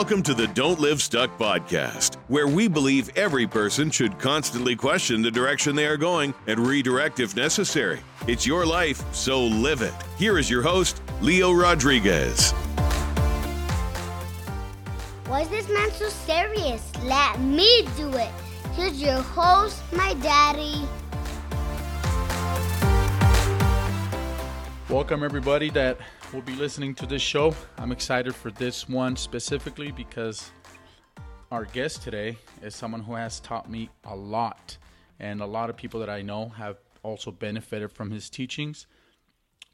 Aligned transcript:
Welcome 0.00 0.22
to 0.22 0.32
the 0.32 0.46
Don't 0.46 0.80
Live 0.80 1.02
Stuck 1.02 1.36
podcast, 1.36 2.14
where 2.28 2.48
we 2.48 2.68
believe 2.68 3.10
every 3.18 3.46
person 3.46 3.90
should 3.90 4.18
constantly 4.18 4.74
question 4.74 5.20
the 5.20 5.30
direction 5.30 5.76
they 5.76 5.84
are 5.84 5.98
going 5.98 6.32
and 6.46 6.58
redirect 6.58 7.20
if 7.20 7.36
necessary. 7.36 8.00
It's 8.26 8.46
your 8.46 8.64
life, 8.64 9.04
so 9.14 9.44
live 9.44 9.82
it. 9.82 9.92
Here 10.16 10.38
is 10.38 10.48
your 10.48 10.62
host, 10.62 11.02
Leo 11.20 11.52
Rodriguez. 11.52 12.52
Why 15.26 15.42
is 15.42 15.50
this 15.50 15.68
man 15.68 15.90
so 15.90 16.08
serious? 16.08 16.90
Let 17.02 17.38
me 17.38 17.86
do 17.98 18.08
it. 18.14 18.30
Here's 18.76 19.02
your 19.02 19.20
host, 19.20 19.82
my 19.92 20.14
daddy. 20.14 20.80
Welcome, 24.88 25.22
everybody 25.22 25.68
that 25.70 25.98
will 26.32 26.42
be 26.42 26.54
listening 26.54 26.94
to 26.94 27.06
this 27.06 27.22
show. 27.22 27.52
I'm 27.76 27.90
excited 27.90 28.34
for 28.34 28.52
this 28.52 28.88
one 28.88 29.16
specifically 29.16 29.90
because 29.90 30.52
our 31.50 31.64
guest 31.64 32.02
today 32.02 32.36
is 32.62 32.74
someone 32.74 33.00
who 33.00 33.14
has 33.14 33.40
taught 33.40 33.68
me 33.68 33.90
a 34.04 34.14
lot, 34.14 34.76
and 35.18 35.40
a 35.40 35.46
lot 35.46 35.70
of 35.70 35.76
people 35.76 35.98
that 35.98 36.10
I 36.10 36.22
know 36.22 36.50
have 36.50 36.76
also 37.02 37.32
benefited 37.32 37.90
from 37.90 38.12
his 38.12 38.30
teachings. 38.30 38.86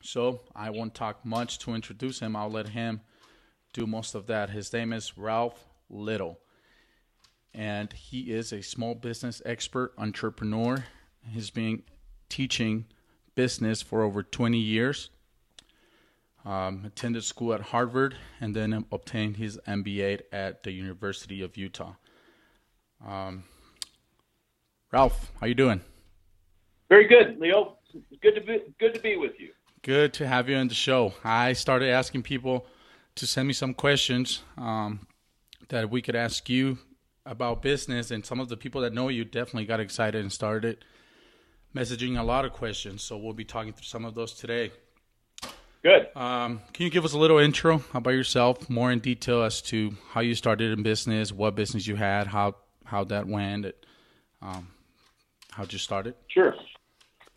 So 0.00 0.40
I 0.54 0.70
won't 0.70 0.94
talk 0.94 1.24
much 1.26 1.58
to 1.60 1.74
introduce 1.74 2.20
him. 2.20 2.34
I'll 2.34 2.50
let 2.50 2.68
him 2.68 3.02
do 3.74 3.86
most 3.86 4.14
of 4.14 4.26
that. 4.28 4.50
His 4.50 4.72
name 4.72 4.94
is 4.94 5.18
Ralph 5.18 5.66
Little, 5.90 6.38
and 7.52 7.92
he 7.92 8.32
is 8.32 8.52
a 8.52 8.62
small 8.62 8.94
business 8.94 9.42
expert 9.44 9.92
entrepreneur. 9.98 10.86
He's 11.28 11.50
been 11.50 11.82
teaching 12.30 12.86
business 13.34 13.82
for 13.82 14.02
over 14.02 14.22
20 14.22 14.56
years. 14.56 15.10
Um, 16.46 16.84
attended 16.86 17.24
school 17.24 17.52
at 17.54 17.60
Harvard 17.60 18.16
and 18.40 18.54
then 18.54 18.84
obtained 18.92 19.36
his 19.36 19.58
MBA 19.66 20.20
at 20.30 20.62
the 20.62 20.70
University 20.70 21.42
of 21.42 21.56
Utah. 21.56 21.94
Um, 23.04 23.42
Ralph, 24.92 25.32
how 25.40 25.48
you 25.48 25.56
doing? 25.56 25.80
Very 26.88 27.08
good, 27.08 27.40
Leo. 27.40 27.78
Good 28.22 28.36
to 28.36 28.40
be 28.40 28.62
good 28.78 28.94
to 28.94 29.00
be 29.00 29.16
with 29.16 29.40
you. 29.40 29.50
Good 29.82 30.12
to 30.14 30.26
have 30.28 30.48
you 30.48 30.56
on 30.56 30.68
the 30.68 30.74
show. 30.74 31.14
I 31.24 31.52
started 31.52 31.90
asking 31.90 32.22
people 32.22 32.66
to 33.16 33.26
send 33.26 33.48
me 33.48 33.52
some 33.52 33.74
questions 33.74 34.42
um, 34.56 35.08
that 35.68 35.90
we 35.90 36.00
could 36.00 36.14
ask 36.14 36.48
you 36.48 36.78
about 37.24 37.60
business, 37.60 38.12
and 38.12 38.24
some 38.24 38.38
of 38.38 38.48
the 38.48 38.56
people 38.56 38.80
that 38.82 38.92
know 38.92 39.08
you 39.08 39.24
definitely 39.24 39.66
got 39.66 39.80
excited 39.80 40.20
and 40.20 40.32
started 40.32 40.84
messaging 41.74 42.16
a 42.16 42.22
lot 42.22 42.44
of 42.44 42.52
questions. 42.52 43.02
So 43.02 43.16
we'll 43.16 43.32
be 43.32 43.44
talking 43.44 43.72
through 43.72 43.84
some 43.86 44.04
of 44.04 44.14
those 44.14 44.32
today. 44.32 44.70
Good. 45.82 46.08
Um, 46.16 46.60
can 46.72 46.84
you 46.84 46.90
give 46.90 47.04
us 47.04 47.12
a 47.12 47.18
little 47.18 47.38
intro 47.38 47.82
about 47.94 48.10
yourself, 48.10 48.68
more 48.68 48.90
in 48.90 48.98
detail 48.98 49.42
as 49.42 49.62
to 49.62 49.94
how 50.10 50.20
you 50.20 50.34
started 50.34 50.72
in 50.76 50.82
business, 50.82 51.32
what 51.32 51.54
business 51.54 51.86
you 51.86 51.96
had, 51.96 52.26
how 52.26 52.56
how 52.84 53.04
that 53.04 53.26
went, 53.26 53.66
um, 54.42 54.68
how 55.50 55.64
you 55.68 55.78
started? 55.78 56.14
Sure, 56.28 56.54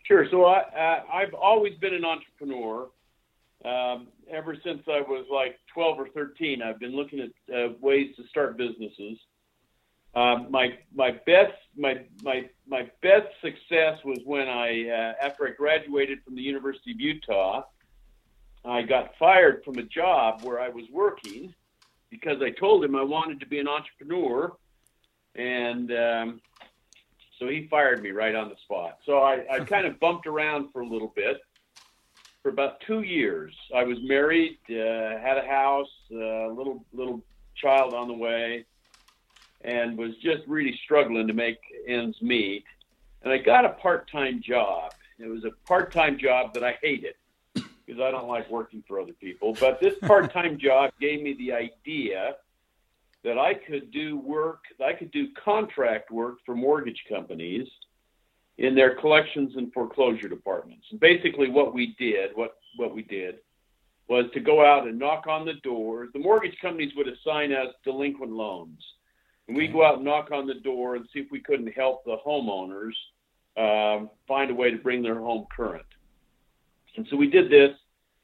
sure. 0.06 0.28
So 0.32 0.46
I 0.46 0.60
uh, 0.60 1.04
I've 1.14 1.34
always 1.34 1.76
been 1.76 1.94
an 1.94 2.06
entrepreneur. 2.06 2.90
Um, 3.66 4.08
ever 4.32 4.56
since 4.64 4.82
I 4.88 5.02
was 5.02 5.26
like 5.30 5.60
12 5.74 6.00
or 6.00 6.08
13, 6.10 6.62
I've 6.62 6.80
been 6.80 6.96
looking 6.96 7.20
at 7.20 7.54
uh, 7.54 7.74
ways 7.82 8.16
to 8.16 8.26
start 8.28 8.58
businesses. 8.58 9.18
Um, 10.16 10.48
my 10.50 10.70
my 10.94 11.12
best 11.12 11.54
my 11.78 12.02
my 12.24 12.50
my 12.68 12.90
best 13.04 13.28
success 13.42 14.00
was 14.04 14.20
when 14.26 14.48
I 14.48 14.90
uh, 14.90 15.26
after 15.26 15.48
I 15.48 15.52
graduated 15.52 16.24
from 16.24 16.36
the 16.36 16.42
University 16.42 16.92
of 16.92 17.00
Utah, 17.00 17.64
I 18.66 18.82
got 18.82 19.16
fired 19.18 19.64
from 19.64 19.78
a 19.78 19.84
job 19.84 20.44
where 20.44 20.60
I 20.60 20.70
was 20.70 20.86
working 20.92 21.54
because 22.10 22.42
I 22.42 22.50
told 22.52 22.84
him 22.84 22.96
I 22.96 23.04
wanted 23.04 23.40
to 23.40 23.46
be 23.46 23.60
an 23.60 23.68
entrepreneur, 23.68 24.52
and 25.36 25.92
um, 25.92 26.42
so 27.38 27.48
he 27.48 27.68
fired 27.70 28.04
me 28.04 28.12
right 28.12 28.36
on 28.36 28.50
the 28.50 28.56
spot. 28.64 28.98
So 29.06 29.20
I, 29.20 29.46
I 29.50 29.60
kind 29.66 29.86
of 29.86 30.00
bumped 30.00 30.28
around 30.28 30.72
for 30.72 30.82
a 30.82 30.88
little 30.88 31.14
bit. 31.16 31.40
For 32.44 32.50
about 32.50 32.80
two 32.82 33.02
years, 33.02 33.54
I 33.76 33.84
was 33.84 33.98
married, 34.02 34.58
uh, 34.70 35.20
had 35.20 35.38
a 35.38 35.46
house, 35.46 35.90
a 36.12 36.46
uh, 36.46 36.48
little 36.54 36.86
little 36.94 37.22
child 37.56 37.94
on 37.94 38.08
the 38.08 38.14
way, 38.14 38.66
and 39.62 39.98
was 39.98 40.16
just 40.18 40.48
really 40.48 40.78
struggling 40.84 41.28
to 41.28 41.34
make 41.34 41.60
ends 41.88 42.22
meet. 42.22 42.64
And 43.24 43.34
I 43.34 43.38
got 43.38 43.66
a 43.66 43.70
part-time 43.70 44.42
job. 44.42 44.94
It 45.20 45.28
was 45.28 45.44
a 45.44 45.52
part-time 45.68 46.18
job 46.18 46.54
that 46.54 46.64
I 46.64 46.78
hated 46.82 47.16
because 47.90 48.04
I 48.04 48.12
don't 48.12 48.28
like 48.28 48.48
working 48.52 48.84
for 48.88 49.00
other 49.00 49.14
people. 49.14 49.58
But 49.60 49.80
this 49.80 49.96
part-time 50.04 50.60
job 50.62 50.92
gave 51.02 51.24
me 51.24 51.34
the 51.34 51.52
idea 51.54 52.36
that 53.24 53.40
I 53.40 53.56
could 53.56 53.90
do 53.92 54.20
work, 54.20 54.60
I 54.84 54.94
could 54.94 55.10
do 55.12 55.30
contract 55.44 56.12
work 56.12 56.38
for 56.46 56.56
mortgage 56.56 57.04
companies 57.10 57.68
in 58.60 58.76
their 58.76 58.94
collections 58.94 59.54
and 59.56 59.74
foreclosure 59.74 60.30
departments. 60.30 60.86
And 60.92 61.00
basically, 61.00 61.50
what 61.50 61.74
we 61.74 61.96
did, 61.98 62.30
what 62.36 62.58
what 62.76 62.94
we 62.94 63.02
did, 63.02 63.40
was 64.08 64.26
to 64.36 64.40
go 64.40 64.64
out 64.64 64.88
and 64.88 65.00
knock 65.00 65.26
on 65.26 65.46
the 65.46 65.56
doors. 65.64 66.10
The 66.14 66.20
mortgage 66.20 66.58
companies 66.62 66.94
would 66.96 67.08
assign 67.08 67.52
us 67.52 67.74
delinquent 67.84 68.32
loans 68.32 68.80
and 69.48 69.58
we'd 69.58 69.74
go 69.74 69.84
out 69.84 69.96
and 69.96 70.06
knock 70.06 70.30
on 70.32 70.46
the 70.46 70.54
door 70.54 70.96
and 70.96 71.08
see 71.12 71.22
if 71.22 71.32
we 71.32 71.40
couldn't 71.40 71.72
help 71.74 72.06
the 72.06 72.18
homeowners 72.26 72.94
um, 73.58 74.12
find 74.28 74.52
a 74.52 74.54
way 74.54 74.70
to 74.70 74.78
bring 74.78 75.02
their 75.02 75.20
home 75.20 75.48
current. 75.56 75.86
And 77.00 77.08
so 77.10 77.16
we 77.16 77.30
did 77.30 77.50
this. 77.50 77.72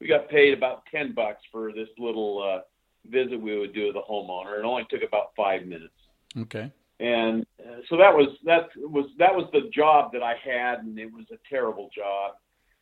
We 0.02 0.08
got 0.08 0.28
paid 0.28 0.54
about 0.54 0.84
ten 0.92 1.14
bucks 1.14 1.42
for 1.50 1.72
this 1.72 1.88
little 1.98 2.44
uh, 2.44 2.60
visit 3.10 3.40
we 3.40 3.58
would 3.58 3.74
do 3.74 3.86
with 3.86 3.94
the 3.94 4.02
homeowner. 4.02 4.60
It 4.60 4.66
only 4.66 4.86
took 4.90 5.02
about 5.02 5.28
five 5.38 5.66
minutes. 5.66 5.94
Okay. 6.38 6.70
And 7.00 7.46
uh, 7.58 7.78
so 7.90 7.96
that 7.96 8.14
was 8.14 8.38
that 8.44 8.68
was 8.76 9.06
that 9.18 9.34
was 9.34 9.48
the 9.54 9.70
job 9.74 10.12
that 10.12 10.22
I 10.22 10.34
had, 10.44 10.80
and 10.80 11.00
it 11.00 11.10
was 11.10 11.24
a 11.32 11.38
terrible 11.50 11.90
job. 11.96 12.34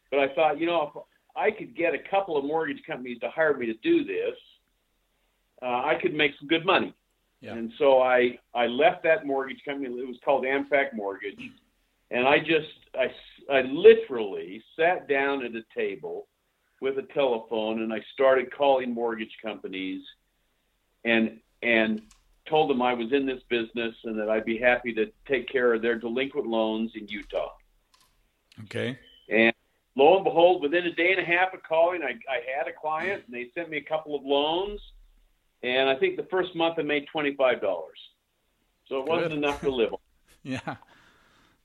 But 0.10 0.20
I 0.20 0.34
thought, 0.34 0.60
you 0.60 0.66
know, 0.66 0.92
if 0.96 1.04
I 1.36 1.52
could 1.56 1.78
get 1.78 1.94
a 1.94 2.00
couple 2.10 2.38
of 2.38 2.44
mortgage 2.44 2.82
companies 2.88 3.20
to 3.20 3.30
hire 3.30 3.56
me 3.56 3.68
to 3.68 3.76
do 3.84 4.04
this, 4.04 4.36
uh, 5.62 5.84
I 5.86 6.00
could 6.02 6.16
make 6.16 6.32
some 6.40 6.48
good 6.48 6.66
money. 6.66 6.96
Yeah. 7.40 7.54
And 7.54 7.72
so 7.78 8.02
I 8.02 8.40
I 8.56 8.66
left 8.66 9.04
that 9.04 9.28
mortgage 9.28 9.62
company. 9.64 9.90
It 9.90 10.08
was 10.08 10.18
called 10.26 10.44
Amfac 10.44 10.96
Mortgage, 10.96 11.38
and 12.14 12.28
I 12.28 12.40
just 12.40 12.70
I 12.96 13.12
I 13.52 13.62
literally 13.64 14.64
sat 14.80 15.10
down 15.10 15.44
at 15.44 15.52
a 15.56 15.64
table 15.76 16.28
with 16.80 16.98
a 16.98 17.14
telephone 17.14 17.82
and 17.82 17.92
I 17.92 18.02
started 18.14 18.54
calling 18.56 18.94
mortgage 18.94 19.36
companies 19.44 20.02
and 21.04 21.40
and 21.62 22.02
told 22.48 22.70
them 22.70 22.82
I 22.82 22.94
was 22.94 23.12
in 23.12 23.26
this 23.26 23.42
business 23.50 23.96
and 24.04 24.18
that 24.20 24.30
I'd 24.30 24.46
be 24.46 24.58
happy 24.58 24.94
to 24.94 25.12
take 25.28 25.50
care 25.50 25.74
of 25.74 25.82
their 25.82 25.98
delinquent 25.98 26.46
loans 26.48 26.92
in 26.96 27.08
Utah. 27.08 27.52
Okay. 28.66 29.00
And 29.30 29.54
lo 29.96 30.18
and 30.18 30.26
behold, 30.26 30.62
within 30.62 30.86
a 30.86 30.92
day 30.92 31.12
and 31.12 31.22
a 31.22 31.26
half 31.26 31.54
of 31.54 31.64
calling, 31.64 32.02
I, 32.04 32.12
I 32.30 32.42
had 32.58 32.68
a 32.68 32.74
client 32.74 33.24
and 33.26 33.34
they 33.34 33.50
sent 33.56 33.70
me 33.70 33.78
a 33.78 33.84
couple 33.84 34.16
of 34.16 34.24
loans 34.24 34.80
and 35.64 35.90
I 35.90 35.96
think 35.96 36.18
the 36.18 36.28
first 36.30 36.56
month 36.56 36.76
I 36.78 36.84
made 36.84 37.06
twenty 37.12 37.36
five 37.36 37.62
dollars, 37.62 37.98
so 38.88 39.00
it 39.00 39.08
wasn't 39.08 39.34
enough 39.34 39.62
to 39.62 39.72
live 39.72 39.94
on. 39.94 40.00
yeah, 40.44 40.76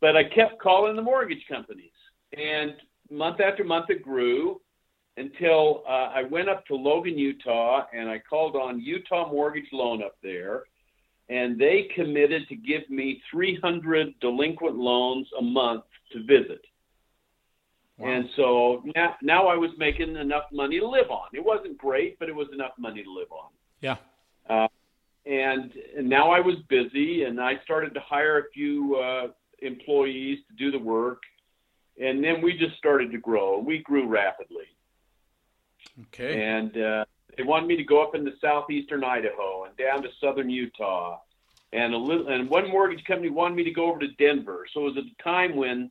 but 0.01 0.17
I 0.17 0.25
kept 0.25 0.61
calling 0.61 0.97
the 0.97 1.03
mortgage 1.03 1.45
companies, 1.49 1.93
and 2.37 2.75
month 3.11 3.41
after 3.41 3.65
month 3.65 3.87
it 3.91 4.03
grew 4.03 4.61
until 5.17 5.83
uh, 5.89 6.11
I 6.15 6.23
went 6.23 6.49
up 6.49 6.65
to 6.67 6.77
Logan, 6.77 7.19
Utah, 7.19 7.87
and 7.93 8.09
I 8.09 8.19
called 8.19 8.55
on 8.55 8.81
Utah 8.81 9.31
Mortgage 9.31 9.69
Loan 9.73 10.03
up 10.03 10.17
there, 10.23 10.65
and 11.29 11.59
they 11.59 11.89
committed 11.95 12.49
to 12.49 12.57
give 12.57 12.89
me 12.89 13.21
300 13.31 14.19
delinquent 14.21 14.77
loans 14.77 15.27
a 15.39 15.43
month 15.43 15.85
to 16.13 16.21
visit. 16.21 16.65
Wow. 17.99 18.11
And 18.11 18.29
so 18.37 18.83
now, 18.95 19.17
now 19.23 19.49
I 19.49 19.57
was 19.57 19.71
making 19.77 20.15
enough 20.17 20.45
money 20.53 20.79
to 20.79 20.89
live 20.89 21.11
on. 21.11 21.29
It 21.35 21.45
wasn't 21.45 21.77
great, 21.77 22.19
but 22.21 22.29
it 22.29 22.35
was 22.35 22.47
enough 22.53 22.73
money 22.79 23.03
to 23.03 23.13
live 23.13 23.31
on. 23.33 23.51
Yeah. 23.81 23.97
Uh, 24.49 24.69
and, 25.27 25.73
and 25.97 26.09
now 26.09 26.31
I 26.31 26.39
was 26.39 26.57
busy, 26.69 27.25
and 27.25 27.41
I 27.41 27.55
started 27.65 27.93
to 27.95 28.01
hire 28.01 28.39
a 28.39 28.51
few 28.55 28.97
uh, 28.97 29.29
employees 29.63 30.39
to 30.49 30.57
do 30.57 30.71
the 30.71 30.79
work, 30.79 31.23
and 32.01 32.23
then 32.23 32.43
we 32.43 32.57
just 32.57 32.77
started 32.77 33.11
to 33.13 33.19
grow. 33.19 33.59
We 33.59 33.79
grew 33.79 34.07
rapidly. 34.07 34.67
Okay. 36.03 36.43
And 36.43 36.77
uh, 36.77 37.05
they 37.37 37.43
wanted 37.43 37.67
me 37.67 37.77
to 37.77 37.85
go 37.85 38.03
up 38.03 38.15
into 38.15 38.33
southeastern 38.41 39.05
Idaho 39.05 39.65
and 39.65 39.77
down 39.77 40.03
to 40.03 40.09
southern 40.21 40.51
Utah, 40.51 41.21
and 41.73 41.95
a 41.95 41.99
little, 41.99 42.29
and 42.29 42.49
one 42.49 42.71
mortgage 42.71 43.05
company 43.05 43.31
wanted 43.31 43.57
me 43.57 43.65
to 43.65 43.71
go 43.71 43.91
over 43.91 44.01
to 44.01 44.09
Denver. 44.19 44.67
So 44.73 44.81
it 44.81 44.85
was 44.85 44.97
at 44.99 45.05
a 45.05 45.23
time 45.23 45.57
when 45.57 45.91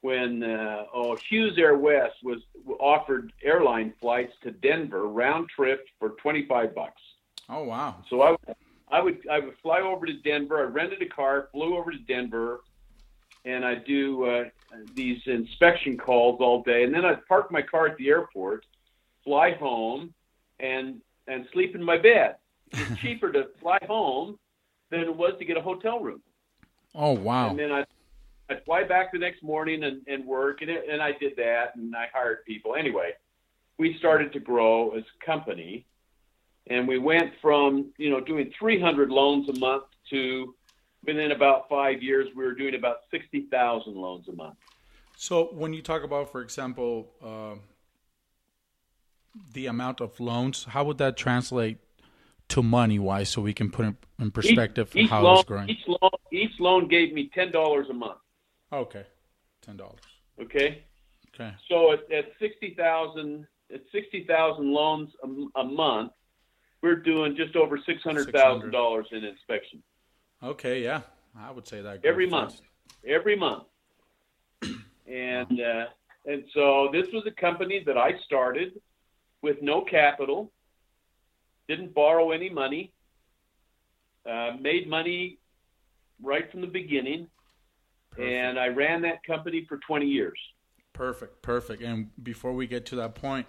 when 0.00 0.44
uh, 0.44 0.84
oh, 0.94 1.16
Hughes 1.16 1.58
Air 1.58 1.76
West 1.76 2.16
was 2.22 2.38
offered 2.78 3.32
airline 3.42 3.92
flights 4.00 4.32
to 4.42 4.50
Denver 4.50 5.08
round 5.08 5.48
trip 5.48 5.86
for 5.98 6.10
25 6.10 6.74
bucks. 6.74 7.02
Oh 7.48 7.64
wow! 7.64 7.96
So 8.08 8.22
I, 8.22 8.36
I 8.90 9.00
would 9.00 9.26
I 9.30 9.40
would 9.40 9.56
fly 9.58 9.80
over 9.80 10.06
to 10.06 10.12
Denver. 10.12 10.60
I 10.60 10.64
rented 10.64 11.02
a 11.02 11.06
car, 11.06 11.48
flew 11.52 11.76
over 11.76 11.90
to 11.90 11.98
Denver, 11.98 12.60
and 13.44 13.64
I 13.64 13.76
do 13.76 14.24
uh, 14.24 14.44
these 14.94 15.20
inspection 15.26 15.96
calls 15.96 16.40
all 16.40 16.62
day, 16.62 16.84
and 16.84 16.92
then 16.92 17.04
I'd 17.04 17.24
park 17.26 17.50
my 17.50 17.62
car 17.62 17.86
at 17.86 17.96
the 17.96 18.08
airport, 18.08 18.66
fly 19.24 19.52
home, 19.52 20.12
and 20.60 21.00
and 21.26 21.46
sleep 21.52 21.74
in 21.74 21.82
my 21.82 21.98
bed. 21.98 22.36
It's 22.72 23.00
cheaper 23.00 23.32
to 23.32 23.48
fly 23.60 23.78
home 23.86 24.38
than 24.90 25.00
it 25.00 25.14
was 25.14 25.34
to 25.38 25.44
get 25.44 25.56
a 25.56 25.60
hotel 25.60 26.00
room. 26.00 26.20
Oh 26.94 27.12
wow! 27.12 27.50
And 27.50 27.58
then 27.58 27.72
I 27.72 27.84
I'd 28.50 28.64
fly 28.64 28.84
back 28.84 29.12
the 29.12 29.18
next 29.18 29.42
morning 29.42 29.84
and, 29.84 30.00
and 30.06 30.24
work, 30.24 30.62
and 30.62 30.70
it, 30.70 30.84
and 30.90 31.02
I 31.02 31.12
did 31.12 31.36
that, 31.36 31.76
and 31.76 31.94
I 31.94 32.06
hired 32.12 32.44
people. 32.44 32.74
Anyway, 32.74 33.10
we 33.78 33.96
started 33.98 34.32
to 34.32 34.40
grow 34.40 34.90
as 34.90 35.04
a 35.04 35.26
company, 35.26 35.86
and 36.68 36.88
we 36.88 36.98
went 36.98 37.32
from 37.40 37.92
you 37.98 38.10
know 38.10 38.20
doing 38.20 38.52
300 38.58 39.10
loans 39.10 39.48
a 39.48 39.58
month 39.58 39.84
to 40.10 40.54
within 41.08 41.32
about 41.32 41.68
five 41.68 42.02
years 42.02 42.28
we 42.36 42.44
were 42.44 42.52
doing 42.52 42.74
about 42.74 42.98
60,000 43.10 43.94
loans 43.94 44.28
a 44.28 44.32
month. 44.32 44.56
So 45.16 45.46
when 45.52 45.72
you 45.72 45.82
talk 45.82 46.04
about, 46.04 46.30
for 46.30 46.42
example, 46.42 47.08
uh, 47.24 47.54
the 49.54 49.66
amount 49.66 50.00
of 50.00 50.20
loans, 50.20 50.66
how 50.68 50.84
would 50.84 50.98
that 50.98 51.16
translate 51.16 51.78
to 52.50 52.62
money 52.62 52.98
wise, 52.98 53.30
so 53.30 53.42
we 53.42 53.54
can 53.54 53.70
put 53.70 53.96
in 54.18 54.30
perspective 54.30 54.90
each, 54.94 55.04
each 55.04 55.10
how 55.10 55.22
loan, 55.22 55.38
it's 55.38 55.48
growing? 55.48 55.68
Each 55.68 55.86
loan, 55.86 56.10
each 56.30 56.60
loan 56.60 56.88
gave 56.88 57.12
me 57.12 57.30
ten 57.34 57.50
dollars 57.50 57.88
a 57.90 57.92
month. 57.92 58.18
Okay, 58.72 59.04
ten 59.60 59.76
dollars. 59.76 60.00
Okay. 60.40 60.82
Okay. 61.34 61.54
So 61.68 61.92
at, 61.92 62.10
at 62.10 62.32
sixty 62.40 62.74
thousand, 62.74 63.46
at 63.72 63.82
sixty 63.92 64.24
thousand 64.24 64.72
loans 64.72 65.10
a, 65.22 65.60
a, 65.60 65.64
month, 65.64 66.12
we're 66.82 66.96
doing 66.96 67.36
just 67.36 67.54
over 67.54 67.78
six 67.84 68.02
hundred 68.02 68.32
thousand 68.32 68.70
dollars 68.70 69.06
in 69.12 69.24
inspection. 69.24 69.82
Okay, 70.42 70.82
yeah, 70.82 71.00
I 71.36 71.50
would 71.50 71.66
say 71.66 71.82
that 71.82 72.04
every 72.04 72.28
month, 72.28 72.60
every 73.06 73.34
month, 73.34 73.64
and 75.06 75.60
uh, 75.60 75.86
and 76.26 76.44
so 76.54 76.90
this 76.92 77.06
was 77.12 77.24
a 77.26 77.40
company 77.40 77.82
that 77.84 77.98
I 77.98 78.12
started 78.24 78.80
with 79.42 79.60
no 79.62 79.82
capital, 79.82 80.52
didn't 81.66 81.92
borrow 81.92 82.30
any 82.30 82.50
money, 82.50 82.92
uh, 84.30 84.52
made 84.60 84.88
money 84.88 85.38
right 86.22 86.48
from 86.52 86.60
the 86.60 86.66
beginning, 86.68 87.26
perfect. 88.10 88.28
and 88.28 88.60
I 88.60 88.68
ran 88.68 89.02
that 89.02 89.24
company 89.24 89.66
for 89.68 89.78
20 89.78 90.06
years. 90.06 90.38
Perfect, 90.92 91.42
perfect. 91.42 91.82
And 91.82 92.10
before 92.22 92.52
we 92.52 92.66
get 92.66 92.86
to 92.86 92.96
that 92.96 93.16
point, 93.16 93.46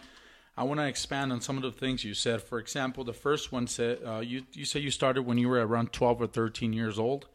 I 0.60 0.64
want 0.64 0.82
to 0.82 0.86
expand 0.86 1.32
on 1.32 1.40
some 1.40 1.56
of 1.56 1.64
the 1.64 1.72
things 1.72 2.04
you 2.04 2.14
said. 2.14 2.42
For 2.42 2.60
example, 2.60 3.06
the 3.06 3.14
first 3.14 3.50
one 3.50 3.66
said 3.66 4.00
uh, 4.06 4.20
you 4.20 4.44
you 4.52 4.66
said 4.66 4.82
you 4.82 4.92
started 4.92 5.22
when 5.22 5.38
you 5.38 5.48
were 5.48 5.66
around 5.66 5.94
12 5.94 6.22
or 6.22 6.28
13 6.28 6.74
years 6.74 7.00
old. 7.00 7.28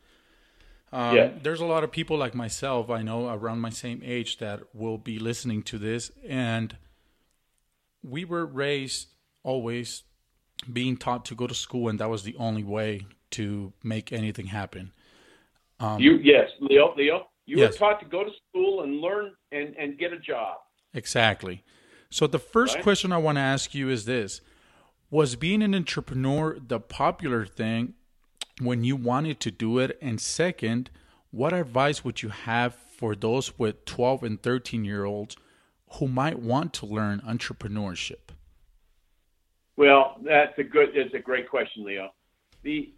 Um, 0.92 1.16
yeah. 1.16 1.30
There's 1.42 1.60
a 1.60 1.64
lot 1.64 1.84
of 1.84 1.90
people 1.90 2.18
like 2.18 2.34
myself, 2.34 2.90
I 2.90 3.00
know, 3.00 3.30
around 3.30 3.60
my 3.60 3.70
same 3.70 4.02
age 4.04 4.36
that 4.38 4.60
will 4.74 4.98
be 4.98 5.18
listening 5.18 5.62
to 5.64 5.78
this, 5.78 6.12
and 6.28 6.76
we 8.02 8.26
were 8.26 8.44
raised 8.44 9.08
always 9.42 10.02
being 10.70 10.98
taught 10.98 11.24
to 11.24 11.34
go 11.34 11.46
to 11.46 11.54
school, 11.54 11.88
and 11.88 11.98
that 12.00 12.10
was 12.10 12.24
the 12.24 12.36
only 12.36 12.62
way 12.62 13.06
to 13.30 13.72
make 13.82 14.12
anything 14.12 14.48
happen. 14.48 14.92
Um, 15.80 15.98
you 15.98 16.18
yes, 16.18 16.50
Leo, 16.60 16.94
Leo, 16.94 17.28
you 17.46 17.56
yes. 17.56 17.72
were 17.72 17.78
taught 17.78 18.00
to 18.00 18.06
go 18.06 18.22
to 18.22 18.30
school 18.50 18.82
and 18.82 19.00
learn 19.00 19.32
and 19.50 19.74
and 19.78 19.98
get 19.98 20.12
a 20.12 20.18
job. 20.18 20.58
Exactly. 20.92 21.64
So 22.14 22.28
the 22.28 22.38
first 22.38 22.76
right? 22.76 22.84
question 22.84 23.11
I 23.11 23.19
want 23.19 23.38
to 23.38 23.43
ask 23.43 23.75
you 23.75 23.88
is 23.88 24.05
this: 24.05 24.40
Was 25.11 25.34
being 25.34 25.62
an 25.62 25.75
entrepreneur 25.75 26.56
the 26.64 26.78
popular 26.78 27.44
thing 27.44 27.94
when 28.61 28.84
you 28.84 28.94
wanted 28.94 29.40
to 29.40 29.50
do 29.50 29.81
it? 29.81 29.99
And 30.00 30.20
second, 30.20 30.90
what 31.32 31.52
advice 31.52 32.05
would 32.05 32.22
you 32.22 32.28
have 32.28 32.76
for 32.76 33.16
those 33.16 33.58
with 33.58 33.84
12 33.84 34.22
and 34.22 34.40
13 34.40 34.84
year 34.84 35.05
olds 35.05 35.37
who 35.94 36.06
might 36.06 36.38
want 36.38 36.72
to 36.75 36.87
learn 36.87 37.20
entrepreneurship? 37.26 38.31
Well, 39.76 40.20
that's 40.22 40.56
a 40.56 40.62
good. 40.62 40.90
that's 40.94 41.14
a 41.14 41.19
great 41.19 41.50
question, 41.50 41.84
Leo. 41.84 42.10
The 42.62 42.94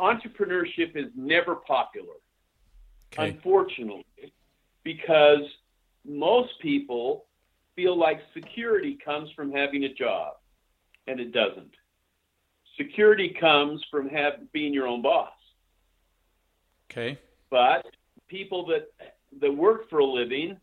entrepreneurship 0.00 0.94
is 0.94 1.10
never 1.16 1.56
popular, 1.56 2.14
okay. 3.12 3.30
unfortunately, 3.30 4.32
because 4.84 5.42
most 6.04 6.52
people 6.60 7.24
feel 7.80 7.98
like 7.98 8.20
security 8.34 8.98
comes 9.02 9.30
from 9.34 9.50
having 9.50 9.84
a 9.84 9.94
job, 9.94 10.34
and 11.06 11.18
it 11.18 11.32
doesn't. 11.32 11.74
Security 12.76 13.34
comes 13.40 13.82
from 13.90 14.08
have, 14.10 14.52
being 14.52 14.74
your 14.74 14.86
own 14.86 15.00
boss. 15.00 15.32
Okay. 16.90 17.18
But 17.50 17.86
people 18.28 18.66
that 18.66 18.90
that 19.40 19.50
work 19.50 19.88
for 19.88 20.00
a 20.00 20.04
living 20.04 20.56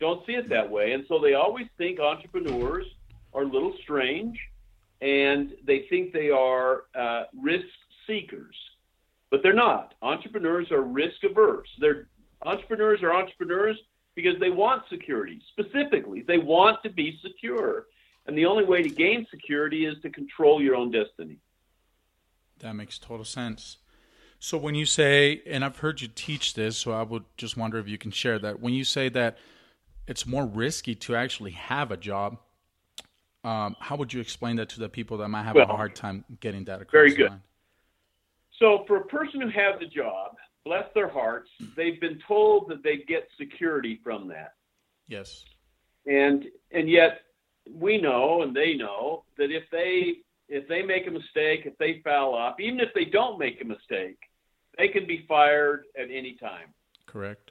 don't 0.00 0.26
see 0.26 0.32
it 0.32 0.48
that 0.50 0.68
way, 0.68 0.92
and 0.92 1.04
so 1.08 1.18
they 1.18 1.34
always 1.34 1.66
think 1.78 2.00
entrepreneurs 2.00 2.86
are 3.32 3.42
a 3.42 3.46
little 3.46 3.74
strange, 3.82 4.38
and 5.00 5.54
they 5.66 5.86
think 5.88 6.12
they 6.12 6.30
are 6.30 6.84
uh, 6.94 7.24
risk 7.40 7.66
seekers, 8.06 8.56
but 9.30 9.40
they're 9.42 9.52
not. 9.52 9.94
Entrepreneurs 10.02 10.70
are 10.70 10.82
risk 10.82 11.24
averse. 11.24 11.68
They're 11.80 12.08
entrepreneurs 12.44 13.02
are 13.02 13.14
entrepreneurs 13.14 13.78
because 14.18 14.40
they 14.40 14.50
want 14.50 14.82
security. 14.90 15.40
Specifically, 15.52 16.22
they 16.26 16.38
want 16.38 16.82
to 16.82 16.90
be 16.90 17.16
secure, 17.22 17.86
and 18.26 18.36
the 18.36 18.46
only 18.46 18.64
way 18.64 18.82
to 18.82 18.88
gain 18.88 19.24
security 19.30 19.86
is 19.86 19.94
to 20.02 20.10
control 20.10 20.60
your 20.60 20.74
own 20.74 20.90
destiny. 20.90 21.38
That 22.58 22.72
makes 22.72 22.98
total 22.98 23.24
sense. 23.24 23.76
So 24.40 24.58
when 24.58 24.74
you 24.74 24.86
say, 24.86 25.40
and 25.46 25.64
I've 25.64 25.78
heard 25.78 26.00
you 26.00 26.08
teach 26.08 26.54
this, 26.54 26.76
so 26.76 26.90
I 26.90 27.04
would 27.04 27.26
just 27.36 27.56
wonder 27.56 27.78
if 27.78 27.86
you 27.86 27.96
can 27.96 28.10
share 28.10 28.40
that. 28.40 28.58
When 28.58 28.74
you 28.74 28.82
say 28.82 29.08
that 29.10 29.38
it's 30.08 30.26
more 30.26 30.46
risky 30.46 30.96
to 30.96 31.14
actually 31.14 31.52
have 31.52 31.92
a 31.92 31.96
job. 31.96 32.38
Um, 33.44 33.76
how 33.78 33.94
would 33.94 34.12
you 34.12 34.20
explain 34.20 34.56
that 34.56 34.68
to 34.70 34.80
the 34.80 34.88
people 34.88 35.18
that 35.18 35.28
might 35.28 35.44
have 35.44 35.54
well, 35.54 35.70
a 35.70 35.76
hard 35.76 35.94
time 35.94 36.24
getting 36.40 36.64
that 36.64 36.82
across? 36.82 36.90
Very 36.90 37.14
good. 37.14 37.30
So, 38.58 38.82
for 38.88 38.96
a 38.96 39.04
person 39.04 39.40
who 39.40 39.48
has 39.50 39.80
a 39.80 39.86
job, 39.86 40.36
bless 40.68 40.84
their 40.94 41.08
hearts, 41.08 41.48
they've 41.76 41.98
been 41.98 42.20
told 42.28 42.68
that 42.68 42.82
they 42.82 42.98
get 42.98 43.26
security 43.40 43.98
from 44.04 44.28
that. 44.28 44.52
Yes. 45.08 45.44
And 46.06 46.44
and 46.70 46.90
yet 46.90 47.22
we 47.72 47.98
know 47.98 48.42
and 48.42 48.54
they 48.54 48.74
know 48.74 49.24
that 49.38 49.50
if 49.50 49.64
they 49.72 50.18
if 50.48 50.68
they 50.68 50.82
make 50.82 51.06
a 51.06 51.10
mistake, 51.10 51.62
if 51.64 51.76
they 51.78 52.02
foul 52.04 52.34
up, 52.34 52.60
even 52.60 52.80
if 52.80 52.90
they 52.94 53.06
don't 53.06 53.38
make 53.38 53.62
a 53.62 53.64
mistake, 53.64 54.18
they 54.76 54.88
can 54.88 55.06
be 55.06 55.24
fired 55.26 55.84
at 55.98 56.08
any 56.10 56.34
time. 56.34 56.68
Correct. 57.06 57.50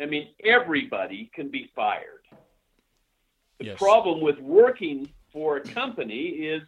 I 0.00 0.06
mean, 0.06 0.28
everybody 0.44 1.30
can 1.32 1.50
be 1.50 1.70
fired. 1.76 2.26
The 3.60 3.66
yes. 3.66 3.78
problem 3.78 4.20
with 4.20 4.40
working 4.40 5.08
for 5.32 5.58
a 5.58 5.60
company 5.60 6.24
is 6.30 6.62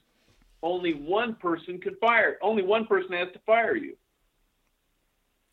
only 0.63 0.95
one 0.95 1.35
person 1.35 1.81
can 1.81 1.97
fire. 1.97 2.39
Only 2.41 2.63
one 2.63 2.87
person 2.87 3.13
has 3.13 3.33
to 3.33 3.41
fire 3.41 3.75
you. 3.75 3.97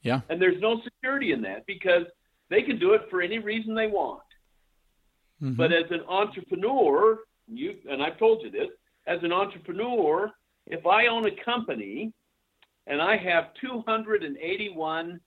Yeah. 0.04 0.22
And 0.30 0.42
there's 0.42 0.62
no 0.62 0.82
security 0.84 1.32
in 1.32 1.42
that 1.42 1.66
because 1.66 2.06
they 2.50 2.62
can 2.62 2.78
do 2.78 2.94
it 2.94 3.04
for 3.10 3.22
any 3.22 3.40
reason 3.40 3.74
they 3.74 3.88
want. 3.88 4.22
Mm-hmm. 5.42 5.56
But 5.56 5.74
as 5.74 5.90
an 5.90 6.02
entrepreneur, 6.08 7.20
you 7.48 7.76
and 7.90 8.02
I've 8.02 8.18
told 8.20 8.44
you 8.44 8.52
this, 8.52 8.70
as 9.08 9.20
an 9.24 9.34
entrepreneur, 9.34 10.32
if 10.68 10.86
I 10.86 11.08
own 11.08 11.26
a 11.26 11.44
company 11.44 12.14
and 12.86 13.02
I 13.02 13.18
have 13.18 13.54
281 13.62 15.20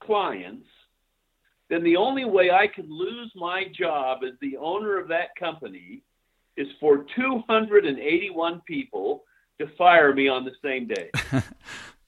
clients 0.00 0.66
then 1.68 1.82
the 1.82 1.96
only 1.96 2.24
way 2.24 2.50
I 2.50 2.66
could 2.66 2.88
lose 2.88 3.32
my 3.34 3.64
job 3.76 4.20
as 4.24 4.34
the 4.40 4.56
owner 4.56 4.98
of 4.98 5.08
that 5.08 5.34
company 5.38 6.02
is 6.56 6.68
for 6.80 7.04
281 7.16 8.62
people 8.66 9.24
to 9.60 9.66
fire 9.76 10.14
me 10.14 10.28
on 10.28 10.44
the 10.44 10.52
same 10.62 10.86
day. 10.86 11.10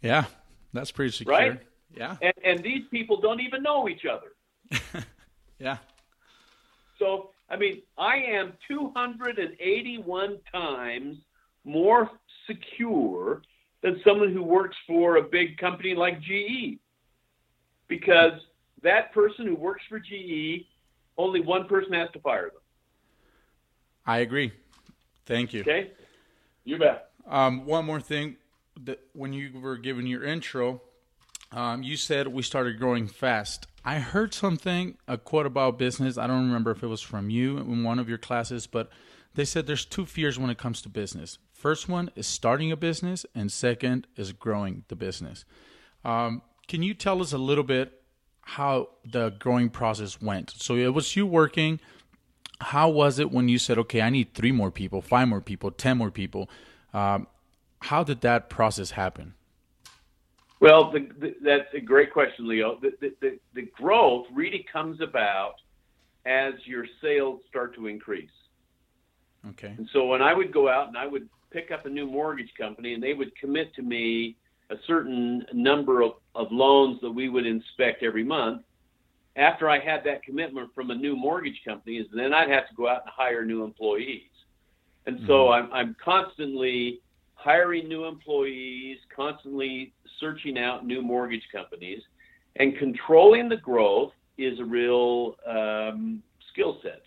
yeah, 0.03 0.25
that's 0.73 0.91
pretty 0.91 1.13
secure. 1.13 1.37
Right? 1.37 1.61
Yeah. 1.97 2.17
And, 2.21 2.35
and 2.45 2.63
these 2.63 2.83
people 2.91 3.21
don't 3.21 3.41
even 3.41 3.63
know 3.63 3.89
each 3.89 4.03
other. 4.05 5.05
yeah. 5.59 5.79
So, 6.99 7.31
I 7.49 7.57
mean, 7.57 7.83
I 7.97 8.17
am 8.17 8.53
281 8.69 10.39
times 10.53 11.17
more 11.65 12.11
secure 12.47 13.43
than 13.83 14.01
someone 14.05 14.33
who 14.33 14.43
works 14.43 14.77
for 14.87 15.17
a 15.17 15.23
big 15.23 15.57
company 15.59 15.95
like 15.95 16.21
GE 16.21 16.79
because 17.87 18.33
that 18.83 19.13
person 19.13 19.47
who 19.47 19.55
works 19.55 19.83
for 19.89 19.99
GE, 19.99 20.67
only 21.17 21.41
one 21.41 21.67
person 21.67 21.93
has 21.93 22.11
to 22.13 22.21
fire 22.21 22.51
them. 22.51 22.63
I 24.07 24.19
agree. 24.19 24.53
Thank 25.27 25.53
you. 25.53 25.61
Okay. 25.61 25.93
You 26.65 26.79
bet. 26.79 27.11
Um, 27.27 27.67
one 27.67 27.85
more 27.85 28.01
thing 28.01 28.37
that 28.85 29.01
when 29.13 29.33
you 29.33 29.59
were 29.61 29.77
giving 29.77 30.07
your 30.07 30.25
intro, 30.25 30.81
um, 31.53 31.83
you 31.83 31.97
said 31.97 32.29
we 32.29 32.43
started 32.43 32.79
growing 32.79 33.07
fast. 33.07 33.67
I 33.85 33.99
heard 33.99 34.35
something, 34.35 34.97
a 35.07 35.17
quote 35.17 35.47
about 35.47 35.79
business. 35.79 36.19
I 36.19 36.27
don't 36.27 36.47
remember 36.47 36.71
if 36.71 36.83
it 36.83 36.89
was 36.89 37.01
from 37.01 37.31
you 37.31 37.59
in 37.59 37.83
one 37.85 37.99
of 37.99 38.09
your 38.09 38.19
classes, 38.19 38.67
but 38.67 38.91
they 39.35 39.45
said 39.45 39.67
there's 39.67 39.85
two 39.85 40.05
fears 40.05 40.39
when 40.39 40.51
it 40.51 40.59
comes 40.59 40.83
to 40.83 40.89
business. 40.89 41.39
First 41.53 41.89
one 41.89 42.11
is 42.15 42.27
starting 42.27 42.71
a 42.71 42.77
business, 42.77 43.25
and 43.35 43.51
second 43.51 44.07
is 44.17 44.33
growing 44.33 44.85
the 44.89 44.97
business. 44.97 45.45
Um, 46.05 46.43
can 46.67 46.83
you 46.83 46.95
tell 46.95 47.21
us 47.23 47.33
a 47.33 47.39
little 47.39 47.65
bit 47.65 47.99
how 48.49 48.89
the 49.05 49.29
growing 49.39 49.69
process 49.69 50.23
went. 50.23 50.51
So 50.57 50.75
it 50.75 50.95
was 50.95 51.15
you 51.15 51.27
working. 51.27 51.81
How 52.63 52.89
was 52.89 53.19
it 53.19 53.31
when 53.31 53.47
you 53.47 53.59
said, 53.59 53.77
okay, 53.77 54.01
I 54.01 54.09
need 54.09 54.33
three 54.33 54.53
more 54.53 54.71
people, 54.71 55.03
five 55.03 55.29
more 55.29 55.43
people, 55.43 55.71
10 55.71 55.99
more 55.99 56.11
people? 56.11 56.49
Um, 56.95 57.27
how 57.81 58.05
did 58.05 58.21
that 58.23 58.49
process 58.49 58.93
happen? 58.93 59.35
Well, 60.61 60.91
the, 60.91 61.09
the, 61.21 61.35
that's 61.43 61.73
a 61.75 61.81
great 61.81 62.13
question, 62.13 62.49
Leo. 62.49 62.79
The, 62.81 63.13
the, 63.21 63.39
the, 63.55 63.63
growth 63.77 64.27
really 64.33 64.67
comes 64.73 65.01
about 65.01 65.55
as 66.27 66.55
your 66.65 66.85
sales 67.01 67.41
start 67.49 67.75
to 67.77 67.87
increase. 67.87 68.31
Okay. 69.51 69.73
And 69.79 69.89
so 69.93 70.07
when 70.07 70.21
I 70.21 70.35
would 70.35 70.53
go 70.53 70.69
out 70.69 70.89
and 70.89 70.97
I 70.97 71.07
would 71.07 71.29
pick 71.51 71.71
up 71.71 71.87
a 71.87 71.89
new 71.89 72.07
mortgage 72.07 72.53
company 72.59 72.95
and 72.95 73.03
they 73.03 73.15
would 73.15 73.35
commit 73.37 73.73
to 73.77 73.83
me 73.83 74.37
a 74.71 74.77
certain 74.87 75.47
number 75.53 76.03
of, 76.03 76.13
of 76.35 76.49
loans 76.51 77.01
that 77.03 77.11
we 77.11 77.29
would 77.29 77.47
inspect 77.47 78.03
every 78.03 78.25
month, 78.25 78.63
after 79.37 79.71
I 79.71 79.79
had 79.79 80.03
that 80.05 80.25
commitment 80.25 80.75
from 80.75 80.91
a 80.91 80.95
new 80.95 81.17
mortgage 81.17 81.63
company, 81.65 81.97
is 81.99 82.07
then 82.13 82.35
I'd 82.35 82.51
have 82.51 82.69
to 82.69 82.75
go 82.75 82.89
out 82.89 83.03
and 83.03 83.13
hire 83.15 83.45
new 83.45 83.63
employees. 83.63 84.23
And 85.07 85.21
so 85.27 85.47
mm-hmm. 85.47 85.73
I'm, 85.73 85.73
I'm 85.73 85.97
constantly 86.05 87.01
hiring 87.39 87.89
new 87.89 88.05
employees, 88.05 88.99
constantly 89.15 89.93
searching 90.19 90.59
out 90.59 90.85
new 90.85 91.01
mortgage 91.01 91.45
companies, 91.53 92.03
and 92.57 92.77
controlling 92.77 93.49
the 93.49 93.57
growth 93.57 94.13
is 94.37 94.59
a 94.59 94.65
real 94.65 95.37
um, 95.47 96.21
skill 96.53 96.81
set. 96.83 97.03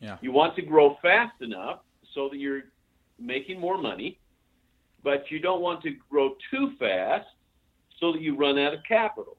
Yeah. 0.00 0.16
You 0.22 0.32
want 0.32 0.56
to 0.56 0.62
grow 0.62 0.96
fast 1.02 1.42
enough 1.42 1.80
so 2.14 2.28
that 2.30 2.38
you're 2.38 2.62
making 3.18 3.60
more 3.60 3.76
money, 3.76 4.18
but 5.02 5.30
you 5.30 5.38
don't 5.40 5.60
want 5.60 5.82
to 5.82 5.94
grow 6.10 6.36
too 6.50 6.72
fast 6.78 7.26
so 8.00 8.12
that 8.12 8.22
you 8.22 8.36
run 8.36 8.58
out 8.58 8.72
of 8.72 8.80
capital. 8.88 9.36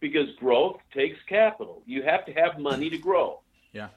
Because 0.00 0.28
growth 0.38 0.76
takes 0.94 1.16
capital. 1.26 1.82
You 1.86 2.02
have 2.02 2.26
to 2.26 2.32
have 2.34 2.58
money 2.58 2.90
to 2.90 2.98
grow. 2.98 3.40
Yeah 3.72 3.88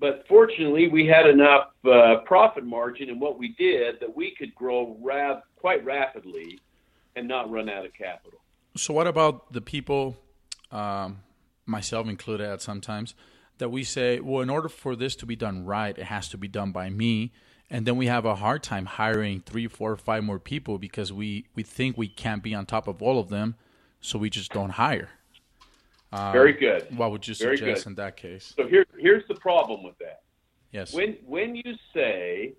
but 0.00 0.24
fortunately, 0.26 0.88
we 0.88 1.06
had 1.06 1.26
enough 1.26 1.68
uh, 1.84 2.16
profit 2.24 2.64
margin 2.64 3.10
in 3.10 3.20
what 3.20 3.38
we 3.38 3.48
did 3.48 4.00
that 4.00 4.16
we 4.16 4.34
could 4.34 4.54
grow 4.54 4.96
quite 5.56 5.84
rapidly 5.84 6.58
and 7.14 7.28
not 7.28 7.50
run 7.50 7.68
out 7.68 7.84
of 7.84 7.92
capital. 7.92 8.40
So, 8.76 8.94
what 8.94 9.06
about 9.06 9.52
the 9.52 9.60
people, 9.60 10.16
um, 10.72 11.20
myself 11.66 12.08
included, 12.08 12.48
at 12.48 12.62
sometimes 12.62 13.14
that 13.58 13.68
we 13.68 13.84
say, 13.84 14.20
well, 14.20 14.40
in 14.40 14.48
order 14.48 14.70
for 14.70 14.96
this 14.96 15.14
to 15.16 15.26
be 15.26 15.36
done 15.36 15.66
right, 15.66 15.96
it 15.98 16.04
has 16.04 16.28
to 16.30 16.38
be 16.38 16.48
done 16.48 16.72
by 16.72 16.88
me, 16.88 17.30
and 17.68 17.86
then 17.86 17.96
we 17.96 18.06
have 18.06 18.24
a 18.24 18.36
hard 18.36 18.62
time 18.62 18.86
hiring 18.86 19.40
three, 19.40 19.68
four, 19.68 19.94
five 19.98 20.24
more 20.24 20.38
people 20.38 20.78
because 20.78 21.12
we 21.12 21.46
we 21.54 21.62
think 21.62 21.98
we 21.98 22.08
can't 22.08 22.42
be 22.42 22.54
on 22.54 22.64
top 22.64 22.88
of 22.88 23.02
all 23.02 23.20
of 23.20 23.28
them, 23.28 23.56
so 24.00 24.18
we 24.18 24.30
just 24.30 24.52
don't 24.52 24.70
hire. 24.70 25.10
Um, 26.12 26.32
Very 26.32 26.52
good. 26.52 26.86
What 26.96 27.12
would 27.12 27.26
you 27.26 27.34
Very 27.34 27.56
suggest 27.56 27.84
good. 27.84 27.90
in 27.90 27.94
that 27.96 28.16
case? 28.16 28.52
So 28.56 28.66
here, 28.66 28.84
here's 28.98 29.26
the 29.28 29.36
problem 29.36 29.82
with 29.82 29.96
that. 29.98 30.22
Yes. 30.72 30.92
When 30.92 31.16
when 31.24 31.54
you 31.56 31.74
say 31.94 32.54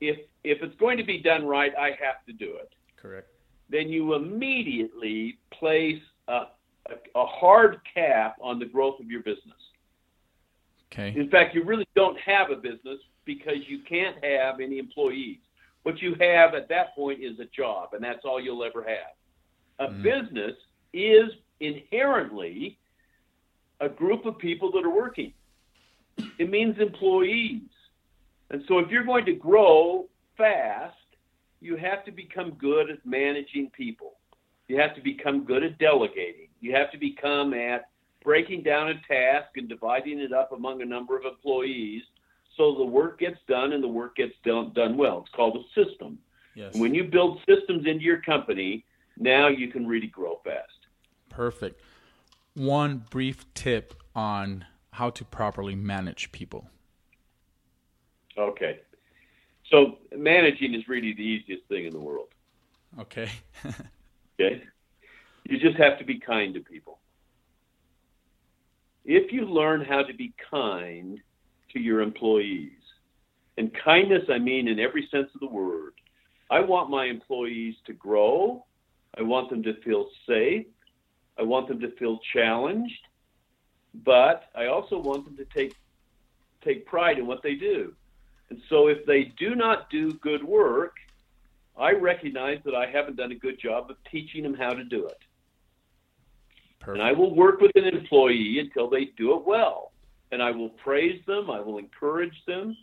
if 0.00 0.18
if 0.44 0.62
it's 0.62 0.74
going 0.76 0.98
to 0.98 1.04
be 1.04 1.18
done 1.18 1.46
right, 1.46 1.72
I 1.76 1.88
have 1.88 2.24
to 2.26 2.32
do 2.32 2.56
it. 2.56 2.72
Correct. 2.96 3.28
Then 3.68 3.88
you 3.88 4.14
immediately 4.14 5.38
place 5.50 6.02
a, 6.28 6.32
a, 6.32 6.94
a 7.14 7.26
hard 7.26 7.80
cap 7.92 8.36
on 8.40 8.58
the 8.58 8.64
growth 8.66 9.00
of 9.00 9.10
your 9.10 9.22
business. 9.22 9.56
Okay. 10.92 11.18
In 11.18 11.28
fact, 11.28 11.54
you 11.54 11.64
really 11.64 11.88
don't 11.96 12.18
have 12.20 12.50
a 12.50 12.56
business 12.56 12.98
because 13.24 13.58
you 13.66 13.80
can't 13.80 14.24
have 14.24 14.60
any 14.60 14.78
employees. 14.78 15.38
What 15.82 16.00
you 16.00 16.14
have 16.20 16.54
at 16.54 16.68
that 16.68 16.94
point 16.94 17.22
is 17.22 17.38
a 17.40 17.44
job, 17.46 17.90
and 17.92 18.02
that's 18.02 18.24
all 18.24 18.40
you'll 18.40 18.64
ever 18.64 18.84
have. 18.84 19.88
A 19.88 19.92
mm. 19.92 20.02
business 20.02 20.56
is 20.92 21.30
inherently 21.60 22.78
a 23.80 23.88
group 23.88 24.26
of 24.26 24.38
people 24.38 24.70
that 24.72 24.84
are 24.84 24.94
working. 24.94 25.32
It 26.38 26.50
means 26.50 26.78
employees. 26.78 27.62
And 28.50 28.62
so 28.68 28.78
if 28.78 28.90
you're 28.90 29.04
going 29.04 29.26
to 29.26 29.34
grow 29.34 30.06
fast, 30.36 30.94
you 31.60 31.76
have 31.76 32.04
to 32.04 32.12
become 32.12 32.52
good 32.52 32.90
at 32.90 33.04
managing 33.04 33.70
people. 33.70 34.14
You 34.68 34.78
have 34.80 34.94
to 34.94 35.00
become 35.00 35.44
good 35.44 35.62
at 35.62 35.78
delegating. 35.78 36.48
You 36.60 36.74
have 36.74 36.90
to 36.92 36.98
become 36.98 37.54
at 37.54 37.88
breaking 38.22 38.62
down 38.62 38.88
a 38.88 38.94
task 39.06 39.56
and 39.56 39.68
dividing 39.68 40.18
it 40.18 40.32
up 40.32 40.52
among 40.52 40.82
a 40.82 40.84
number 40.84 41.16
of 41.16 41.24
employees 41.24 42.02
so 42.56 42.74
the 42.74 42.84
work 42.84 43.20
gets 43.20 43.38
done 43.46 43.72
and 43.72 43.82
the 43.82 43.88
work 43.88 44.16
gets 44.16 44.34
done, 44.44 44.72
done 44.74 44.96
well. 44.96 45.20
It's 45.20 45.34
called 45.34 45.56
a 45.56 45.84
system. 45.84 46.18
Yes. 46.54 46.74
when 46.74 46.94
you 46.94 47.04
build 47.04 47.38
systems 47.46 47.86
into 47.86 48.02
your 48.02 48.22
company, 48.22 48.82
now 49.18 49.48
you 49.48 49.68
can 49.68 49.86
really 49.86 50.06
grow 50.06 50.40
fast. 50.42 50.72
Perfect. 51.36 51.82
One 52.54 53.04
brief 53.10 53.44
tip 53.52 53.92
on 54.14 54.64
how 54.92 55.10
to 55.10 55.22
properly 55.22 55.74
manage 55.74 56.32
people. 56.32 56.70
Okay. 58.38 58.80
So 59.70 59.98
managing 60.16 60.72
is 60.72 60.88
really 60.88 61.12
the 61.12 61.20
easiest 61.20 61.64
thing 61.68 61.84
in 61.84 61.92
the 61.92 62.00
world. 62.00 62.28
Okay. 62.98 63.28
okay. 64.40 64.62
You 65.44 65.58
just 65.58 65.76
have 65.76 65.98
to 65.98 66.06
be 66.06 66.18
kind 66.18 66.54
to 66.54 66.60
people. 66.60 67.00
If 69.04 69.30
you 69.30 69.44
learn 69.44 69.84
how 69.84 70.04
to 70.04 70.14
be 70.14 70.32
kind 70.50 71.20
to 71.74 71.78
your 71.78 72.00
employees, 72.00 72.70
and 73.58 73.70
kindness 73.84 74.22
I 74.32 74.38
mean 74.38 74.68
in 74.68 74.80
every 74.80 75.06
sense 75.10 75.28
of 75.34 75.40
the 75.40 75.54
word, 75.54 75.92
I 76.50 76.60
want 76.60 76.88
my 76.88 77.04
employees 77.04 77.74
to 77.84 77.92
grow. 77.92 78.64
I 79.18 79.22
want 79.22 79.50
them 79.50 79.62
to 79.64 79.74
feel 79.82 80.06
safe. 80.26 80.66
I 81.38 81.42
want 81.42 81.68
them 81.68 81.80
to 81.80 81.90
feel 81.96 82.18
challenged, 82.32 83.00
but 84.04 84.44
I 84.54 84.66
also 84.66 84.98
want 84.98 85.24
them 85.24 85.36
to 85.36 85.44
take 85.44 85.74
take 86.64 86.86
pride 86.86 87.18
in 87.18 87.26
what 87.26 87.42
they 87.42 87.54
do. 87.54 87.94
And 88.50 88.60
so 88.68 88.88
if 88.88 89.04
they 89.06 89.32
do 89.38 89.54
not 89.54 89.90
do 89.90 90.12
good 90.14 90.42
work, 90.42 90.94
I 91.78 91.92
recognize 91.92 92.58
that 92.64 92.74
I 92.74 92.86
haven't 92.90 93.16
done 93.16 93.32
a 93.32 93.36
good 93.36 93.60
job 93.60 93.90
of 93.90 93.96
teaching 94.10 94.42
them 94.42 94.54
how 94.54 94.70
to 94.70 94.84
do 94.84 95.06
it. 95.06 95.18
Perfect. 96.80 96.98
And 96.98 97.02
I 97.02 97.12
will 97.12 97.34
work 97.34 97.60
with 97.60 97.72
an 97.74 97.84
employee 97.84 98.58
until 98.60 98.88
they 98.88 99.06
do 99.16 99.36
it 99.36 99.46
well. 99.46 99.92
And 100.32 100.42
I 100.42 100.50
will 100.50 100.70
praise 100.70 101.20
them, 101.26 101.50
I 101.50 101.60
will 101.60 101.78
encourage 101.78 102.34
them. 102.46 102.76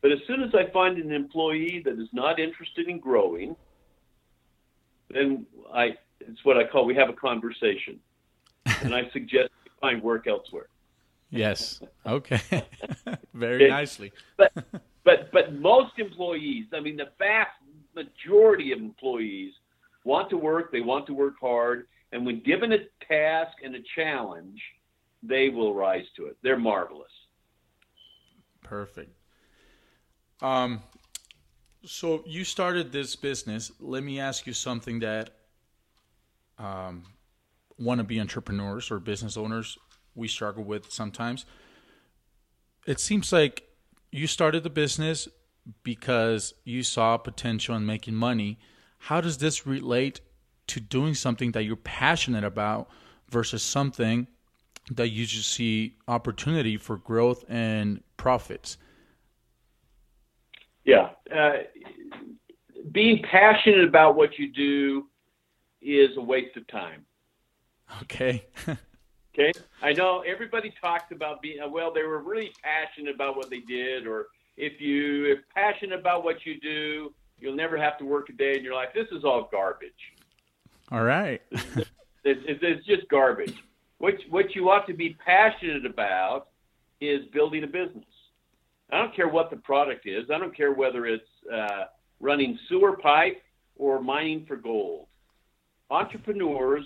But 0.00 0.12
as 0.12 0.18
soon 0.26 0.42
as 0.42 0.50
I 0.54 0.70
find 0.72 0.98
an 0.98 1.12
employee 1.12 1.82
that 1.84 1.98
is 1.98 2.08
not 2.12 2.38
interested 2.38 2.88
in 2.88 2.98
growing, 2.98 3.56
then 5.10 5.46
I 5.74 5.96
it's 6.28 6.44
what 6.44 6.56
I 6.56 6.64
call 6.64 6.84
we 6.84 6.94
have 6.94 7.08
a 7.08 7.14
conversation, 7.14 7.98
and 8.82 8.94
I 8.94 9.08
suggest 9.12 9.50
you 9.64 9.70
find 9.80 10.02
work 10.02 10.26
elsewhere. 10.26 10.68
Yes. 11.30 11.80
Okay. 12.06 12.40
Very 13.34 13.64
okay. 13.64 13.68
nicely. 13.68 14.12
but 14.36 14.52
but 15.04 15.30
but 15.32 15.54
most 15.54 15.98
employees, 15.98 16.66
I 16.72 16.80
mean, 16.80 16.96
the 16.96 17.10
vast 17.18 17.50
majority 17.94 18.72
of 18.72 18.78
employees 18.78 19.52
want 20.04 20.30
to 20.30 20.36
work. 20.36 20.72
They 20.72 20.80
want 20.80 21.06
to 21.06 21.14
work 21.14 21.34
hard, 21.40 21.86
and 22.12 22.24
when 22.24 22.42
given 22.42 22.72
a 22.72 22.78
task 23.06 23.58
and 23.64 23.74
a 23.74 23.80
challenge, 23.94 24.60
they 25.22 25.48
will 25.48 25.74
rise 25.74 26.06
to 26.16 26.26
it. 26.26 26.36
They're 26.42 26.58
marvelous. 26.58 27.10
Perfect. 28.62 29.14
Um, 30.40 30.82
so 31.84 32.22
you 32.26 32.44
started 32.44 32.92
this 32.92 33.16
business. 33.16 33.72
Let 33.80 34.02
me 34.04 34.20
ask 34.20 34.46
you 34.46 34.52
something 34.52 35.00
that 35.00 35.30
um, 36.58 37.04
want 37.78 37.98
to 37.98 38.04
be 38.04 38.20
entrepreneurs 38.20 38.90
or 38.90 38.98
business 38.98 39.36
owners 39.36 39.78
we 40.14 40.28
struggle 40.28 40.64
with 40.64 40.90
sometimes. 40.90 41.46
It 42.86 43.00
seems 43.00 43.32
like 43.32 43.64
you 44.10 44.26
started 44.26 44.62
the 44.62 44.70
business 44.70 45.28
because 45.82 46.54
you 46.64 46.82
saw 46.82 47.16
potential 47.16 47.76
in 47.76 47.86
making 47.86 48.14
money. 48.14 48.58
How 48.98 49.20
does 49.20 49.38
this 49.38 49.66
relate 49.66 50.20
to 50.68 50.80
doing 50.80 51.14
something 51.14 51.52
that 51.52 51.64
you're 51.64 51.76
passionate 51.76 52.44
about 52.44 52.88
versus 53.30 53.62
something 53.62 54.26
that 54.90 55.08
you 55.08 55.26
just 55.26 55.50
see 55.50 55.96
opportunity 56.08 56.76
for 56.76 56.96
growth 56.96 57.44
and 57.48 58.02
profits? 58.16 58.78
Yeah. 60.84 61.10
Uh, 61.34 61.64
being 62.90 63.22
passionate 63.22 63.86
about 63.86 64.16
what 64.16 64.38
you 64.38 64.50
do 64.50 65.06
is 65.80 66.16
a 66.16 66.20
waste 66.20 66.56
of 66.56 66.66
time. 66.68 67.04
Okay. 68.02 68.44
okay. 68.68 69.52
I 69.82 69.92
know 69.92 70.20
everybody 70.20 70.72
talks 70.80 71.12
about 71.12 71.42
being 71.42 71.58
well. 71.70 71.92
They 71.92 72.02
were 72.02 72.20
really 72.20 72.52
passionate 72.62 73.14
about 73.14 73.36
what 73.36 73.50
they 73.50 73.60
did, 73.60 74.06
or 74.06 74.26
if 74.56 74.80
you 74.80 75.32
if 75.32 75.38
passionate 75.54 75.98
about 75.98 76.24
what 76.24 76.44
you 76.44 76.60
do, 76.60 77.14
you'll 77.38 77.56
never 77.56 77.76
have 77.76 77.98
to 77.98 78.04
work 78.04 78.28
a 78.28 78.32
day 78.32 78.56
in 78.56 78.64
your 78.64 78.74
life. 78.74 78.88
This 78.94 79.08
is 79.12 79.24
all 79.24 79.48
garbage. 79.50 79.92
All 80.90 81.02
right. 81.02 81.40
it's, 81.50 81.90
it's, 82.24 82.60
it's 82.62 82.86
just 82.86 83.08
garbage. 83.08 83.62
What 83.98 84.14
what 84.28 84.54
you 84.54 84.70
ought 84.70 84.86
to 84.86 84.94
be 84.94 85.16
passionate 85.24 85.86
about 85.86 86.48
is 87.00 87.24
building 87.32 87.64
a 87.64 87.66
business. 87.66 88.04
I 88.90 88.98
don't 88.98 89.14
care 89.14 89.28
what 89.28 89.50
the 89.50 89.56
product 89.56 90.06
is. 90.06 90.30
I 90.34 90.38
don't 90.38 90.56
care 90.56 90.72
whether 90.72 91.06
it's 91.06 91.28
uh, 91.52 91.84
running 92.20 92.58
sewer 92.68 92.96
pipe 92.96 93.42
or 93.76 94.00
mining 94.00 94.46
for 94.46 94.56
gold 94.56 95.08
entrepreneurs 95.90 96.84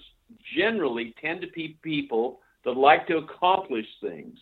generally 0.56 1.14
tend 1.20 1.40
to 1.42 1.48
be 1.48 1.78
people 1.82 2.40
that 2.64 2.72
like 2.72 3.06
to 3.08 3.18
accomplish 3.18 3.86
things. 4.00 4.38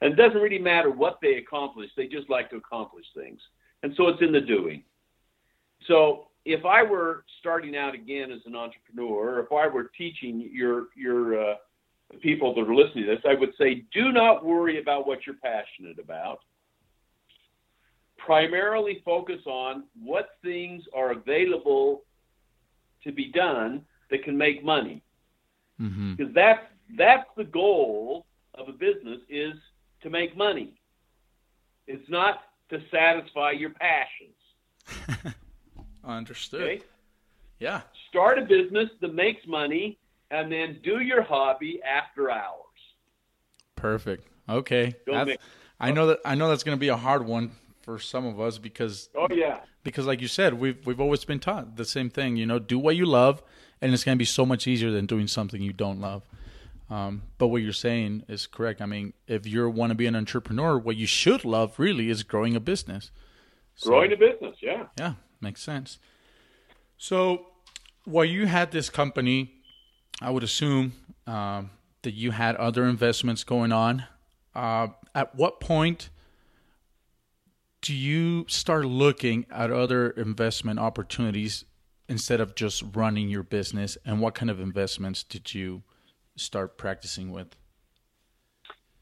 And 0.00 0.12
it 0.12 0.16
doesn't 0.16 0.40
really 0.40 0.58
matter 0.58 0.90
what 0.90 1.18
they 1.22 1.36
accomplish, 1.36 1.90
they 1.96 2.06
just 2.06 2.28
like 2.28 2.50
to 2.50 2.56
accomplish 2.56 3.06
things. 3.14 3.40
And 3.82 3.94
so 3.96 4.08
it's 4.08 4.22
in 4.22 4.32
the 4.32 4.40
doing. 4.40 4.82
So 5.86 6.28
if 6.44 6.64
I 6.64 6.82
were 6.82 7.24
starting 7.40 7.76
out 7.76 7.94
again 7.94 8.30
as 8.30 8.40
an 8.46 8.54
entrepreneur, 8.54 9.36
or 9.36 9.40
if 9.40 9.52
I 9.52 9.66
were 9.66 9.90
teaching 9.96 10.48
your 10.52 10.88
your 10.96 11.52
uh, 11.52 11.54
people 12.20 12.54
that 12.54 12.62
are 12.62 12.74
listening 12.74 13.06
to 13.06 13.14
this, 13.14 13.24
I 13.28 13.34
would 13.34 13.52
say, 13.58 13.84
do 13.92 14.12
not 14.12 14.44
worry 14.44 14.80
about 14.80 15.06
what 15.06 15.26
you're 15.26 15.36
passionate 15.36 15.98
about. 15.98 16.40
Primarily 18.18 19.02
focus 19.04 19.40
on 19.46 19.84
what 20.02 20.30
things 20.42 20.82
are 20.94 21.12
available 21.12 22.02
to 23.04 23.12
be 23.12 23.30
done 23.30 23.82
that 24.10 24.24
can 24.24 24.36
make 24.36 24.64
money, 24.64 25.02
Mm-hmm. 25.80 26.14
because 26.14 26.32
that's 26.34 26.64
that's 26.96 27.28
the 27.36 27.44
goal 27.44 28.26
of 28.54 28.68
a 28.68 28.72
business 28.72 29.18
is 29.28 29.54
to 30.02 30.10
make 30.10 30.36
money. 30.36 30.74
It's 31.86 32.08
not 32.08 32.42
to 32.70 32.80
satisfy 32.90 33.50
your 33.52 33.70
passions. 33.70 35.34
Understood. 36.04 36.62
Okay. 36.62 36.82
Yeah. 37.58 37.82
start 38.10 38.38
a 38.38 38.42
business 38.42 38.90
that 39.00 39.14
makes 39.14 39.46
money 39.46 39.98
and 40.30 40.50
then 40.52 40.78
do 40.82 41.00
your 41.00 41.22
hobby 41.22 41.80
after 41.82 42.30
hours. 42.30 42.60
Perfect. 43.76 44.26
Okay. 44.48 44.94
Go 45.06 45.12
That's- 45.12 45.26
make- 45.26 45.40
I 45.80 45.90
know 45.90 46.06
that 46.06 46.20
I 46.24 46.34
know 46.36 46.48
that's 46.48 46.62
going 46.62 46.76
to 46.76 46.80
be 46.80 46.88
a 46.88 46.96
hard 46.96 47.26
one 47.26 47.50
for 47.82 47.98
some 47.98 48.24
of 48.26 48.40
us 48.40 48.58
because 48.58 49.08
Oh 49.16 49.26
yeah. 49.30 49.60
because 49.82 50.06
like 50.06 50.20
you 50.20 50.28
said, 50.28 50.54
we've 50.54 50.84
we've 50.86 51.00
always 51.00 51.24
been 51.24 51.40
taught 51.40 51.76
the 51.76 51.84
same 51.84 52.10
thing. 52.10 52.36
You 52.36 52.46
know, 52.46 52.58
do 52.60 52.78
what 52.78 52.94
you 52.96 53.06
love, 53.06 53.42
and 53.80 53.92
it's 53.92 54.04
going 54.04 54.16
to 54.16 54.20
be 54.20 54.24
so 54.24 54.44
much 54.46 54.66
easier 54.66 54.90
than 54.90 55.06
doing 55.06 55.26
something 55.26 55.60
you 55.60 55.72
don't 55.72 56.00
love. 56.00 56.22
Um, 56.90 57.22
but 57.38 57.48
what 57.48 57.62
you're 57.62 57.72
saying 57.72 58.24
is 58.28 58.46
correct. 58.46 58.80
I 58.82 58.86
mean, 58.86 59.14
if 59.26 59.46
you 59.46 59.68
want 59.68 59.90
to 59.90 59.94
be 59.94 60.06
an 60.06 60.14
entrepreneur, 60.14 60.78
what 60.78 60.96
you 60.96 61.06
should 61.06 61.44
love 61.44 61.78
really 61.78 62.10
is 62.10 62.22
growing 62.22 62.54
a 62.54 62.60
business. 62.60 63.10
So- 63.74 63.90
Growing 63.90 64.12
a 64.12 64.16
business, 64.16 64.56
yeah. 64.60 64.84
Yeah, 64.98 65.14
makes 65.40 65.62
sense. 65.62 65.98
So, 66.98 67.46
while 68.04 68.24
you 68.24 68.46
had 68.46 68.70
this 68.70 68.90
company, 68.90 69.52
I 70.20 70.30
would 70.30 70.42
assume 70.42 70.92
um, 71.26 71.70
that 72.02 72.12
you 72.12 72.30
had 72.32 72.54
other 72.56 72.84
investments 72.84 73.44
going 73.44 73.72
on. 73.72 74.04
Uh, 74.54 74.88
at 75.14 75.34
what 75.34 75.58
point 75.58 76.10
do 77.80 77.92
you 77.94 78.46
start 78.48 78.84
looking 78.86 79.46
at 79.50 79.70
other 79.70 80.10
investment 80.10 80.78
opportunities 80.78 81.64
instead 82.08 82.40
of 82.40 82.54
just 82.54 82.82
running 82.94 83.28
your 83.28 83.42
business? 83.42 83.96
And 84.04 84.20
what 84.20 84.34
kind 84.34 84.50
of 84.50 84.60
investments 84.60 85.22
did 85.22 85.54
you 85.54 85.82
start 86.36 86.76
practicing 86.76 87.30
with? 87.30 87.56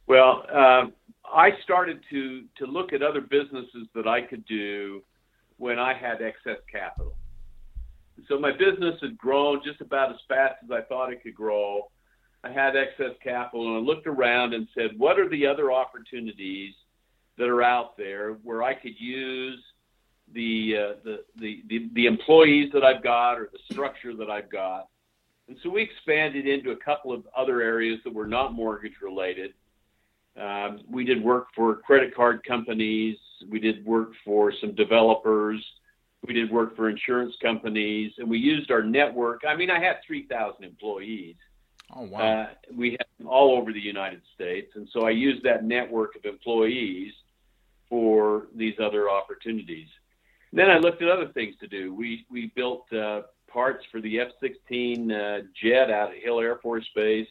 Well, 0.07 0.45
um, 0.53 0.93
I 1.25 1.51
started 1.63 2.01
to 2.11 2.45
to 2.59 2.67
look 2.67 2.93
at 2.93 3.03
other 3.03 3.21
businesses 3.21 3.89
that 3.95 4.07
I 4.07 4.21
could 4.23 4.45
do 4.47 5.03
when 5.57 5.79
I 5.79 5.95
had 5.95 6.21
excess 6.21 6.59
capital. 6.71 7.17
So 8.29 8.39
my 8.39 8.53
business 8.53 8.97
had 9.01 9.17
grown 9.17 9.63
just 9.65 9.81
about 9.81 10.11
as 10.11 10.19
fast 10.29 10.57
as 10.65 10.71
I 10.71 10.83
thought 10.83 11.13
it 11.13 11.23
could 11.23 11.35
grow. 11.35 11.91
I 12.45 12.51
had 12.51 12.77
excess 12.77 13.17
capital, 13.23 13.69
and 13.69 13.77
I 13.77 13.81
looked 13.81 14.07
around 14.07 14.53
and 14.53 14.69
said, 14.75 14.99
"What 14.99 15.19
are 15.19 15.29
the 15.29 15.47
other 15.47 15.73
opportunities 15.73 16.75
that 17.39 17.49
are 17.49 17.63
out 17.63 17.97
there 17.97 18.35
where 18.43 18.63
I 18.63 18.75
could 18.75 18.99
use 18.99 19.63
the 20.33 20.77
uh, 20.77 20.95
the, 21.05 21.25
the 21.37 21.63
the 21.69 21.91
the 21.95 22.07
employees 22.07 22.71
that 22.73 22.85
I've 22.85 23.03
got 23.03 23.39
or 23.39 23.51
the 23.53 23.59
structure 23.73 24.15
that 24.15 24.31
I've 24.31 24.51
got?" 24.51 24.89
And 25.49 25.57
so 25.63 25.71
we 25.71 25.83
expanded 25.83 26.47
into 26.47 26.71
a 26.71 26.77
couple 26.77 27.13
of 27.13 27.27
other 27.37 27.61
areas 27.61 28.01
that 28.05 28.15
were 28.15 28.27
not 28.27 28.55
mortgage 28.55 29.01
related. 29.03 29.55
Um, 30.41 30.81
we 30.89 31.05
did 31.05 31.23
work 31.23 31.49
for 31.55 31.77
credit 31.77 32.15
card 32.15 32.43
companies. 32.47 33.19
We 33.49 33.61
did 33.61 33.85
work 33.85 34.13
for 34.25 34.53
some 34.61 34.75
developers. 34.75 35.63
We 36.27 36.35
did 36.35 36.51
work 36.51 36.77
for 36.77 36.89
insurance 36.89 37.35
companies, 37.43 38.13
and 38.19 38.31
we 38.31 38.39
used 38.39 38.71
our 38.71 38.83
network. 38.83 39.43
I 39.47 39.57
mean, 39.57 39.71
I 39.71 39.81
had 39.81 39.97
3,000 40.07 40.65
employees. 40.65 41.35
Oh 41.95 42.03
wow! 42.05 42.21
Uh, 42.21 42.47
we 42.75 42.93
had 42.93 43.07
them 43.19 43.27
all 43.27 43.59
over 43.59 43.73
the 43.73 43.81
United 43.81 44.23
States, 44.35 44.73
and 44.77 44.89
so 44.93 45.05
I 45.05 45.11
used 45.11 45.43
that 45.45 45.65
network 45.65 46.17
of 46.17 46.25
employees 46.25 47.13
for 47.89 48.47
these 48.55 48.75
other 48.81 49.11
opportunities. 49.11 49.89
Then 50.53 50.71
I 50.71 50.79
looked 50.79 51.03
at 51.03 51.09
other 51.09 51.29
things 51.29 51.55
to 51.61 51.67
do. 51.67 51.95
We 51.95 52.27
we 52.31 52.53
built 52.55 52.93
uh, 52.93 53.23
parts 53.49 53.85
for 53.91 54.01
the 54.01 54.21
F-16 54.21 55.11
uh, 55.11 55.45
jet 55.61 55.91
out 55.91 56.11
at 56.11 56.23
Hill 56.23 56.41
Air 56.41 56.57
Force 56.57 56.89
Base. 56.95 57.29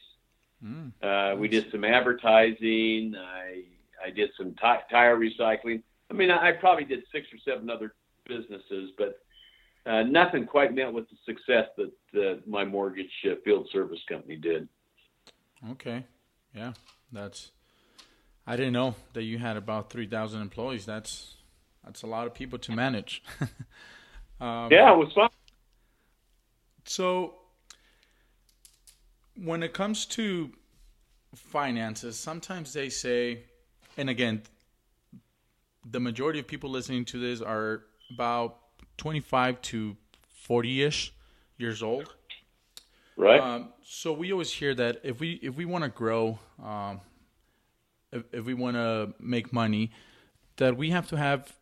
Mm. 0.64 0.92
Uh, 1.02 1.36
we 1.36 1.48
did 1.48 1.70
some 1.70 1.84
advertising. 1.84 3.14
I 3.16 3.64
I 4.04 4.10
did 4.10 4.30
some 4.36 4.50
ti- 4.54 4.84
tire 4.90 5.16
recycling. 5.16 5.82
I 6.10 6.14
mean, 6.14 6.30
I, 6.30 6.48
I 6.48 6.52
probably 6.52 6.84
did 6.84 7.04
six 7.12 7.28
or 7.32 7.38
seven 7.44 7.70
other 7.70 7.94
businesses, 8.26 8.90
but 8.98 9.20
uh, 9.86 10.02
nothing 10.02 10.46
quite 10.46 10.74
met 10.74 10.92
with 10.92 11.06
the 11.08 11.16
success 11.24 11.68
that 11.76 11.92
uh, 12.20 12.40
my 12.46 12.64
mortgage 12.64 13.10
uh, 13.24 13.34
field 13.44 13.68
service 13.72 14.00
company 14.08 14.36
did. 14.36 14.68
Okay, 15.70 16.04
yeah, 16.54 16.72
that's. 17.12 17.52
I 18.44 18.56
didn't 18.56 18.72
know 18.72 18.96
that 19.12 19.22
you 19.22 19.38
had 19.38 19.56
about 19.56 19.90
three 19.90 20.06
thousand 20.06 20.42
employees. 20.42 20.84
That's 20.84 21.36
that's 21.84 22.02
a 22.02 22.06
lot 22.06 22.26
of 22.26 22.34
people 22.34 22.58
to 22.60 22.72
manage. 22.72 23.22
um, 24.40 24.70
Yeah, 24.70 24.92
it 24.92 24.96
was 24.96 25.12
fun. 25.14 25.28
So, 26.84 27.34
when 29.36 29.62
it 29.62 29.72
comes 29.72 30.06
to 30.06 30.50
finances, 31.34 32.18
sometimes 32.18 32.72
they 32.72 32.88
say, 32.88 33.44
and 33.96 34.10
again, 34.10 34.42
the 35.90 36.00
majority 36.00 36.38
of 36.38 36.46
people 36.46 36.70
listening 36.70 37.04
to 37.06 37.18
this 37.18 37.40
are 37.40 37.84
about 38.12 38.58
25 38.98 39.60
to 39.62 39.96
40 40.28 40.82
ish 40.82 41.14
years 41.58 41.82
old. 41.82 42.14
Right. 43.16 43.40
Um, 43.40 43.72
so 43.84 44.12
we 44.12 44.32
always 44.32 44.52
hear 44.52 44.74
that 44.74 45.00
if 45.02 45.20
we 45.20 45.32
if 45.42 45.54
we 45.56 45.64
want 45.64 45.84
to 45.84 45.90
grow, 45.90 46.38
um, 46.62 47.00
if, 48.10 48.24
if 48.32 48.44
we 48.44 48.54
want 48.54 48.76
to 48.76 49.14
make 49.20 49.52
money, 49.52 49.92
that 50.56 50.76
we 50.76 50.90
have 50.90 51.08
to 51.08 51.16
have 51.16 51.52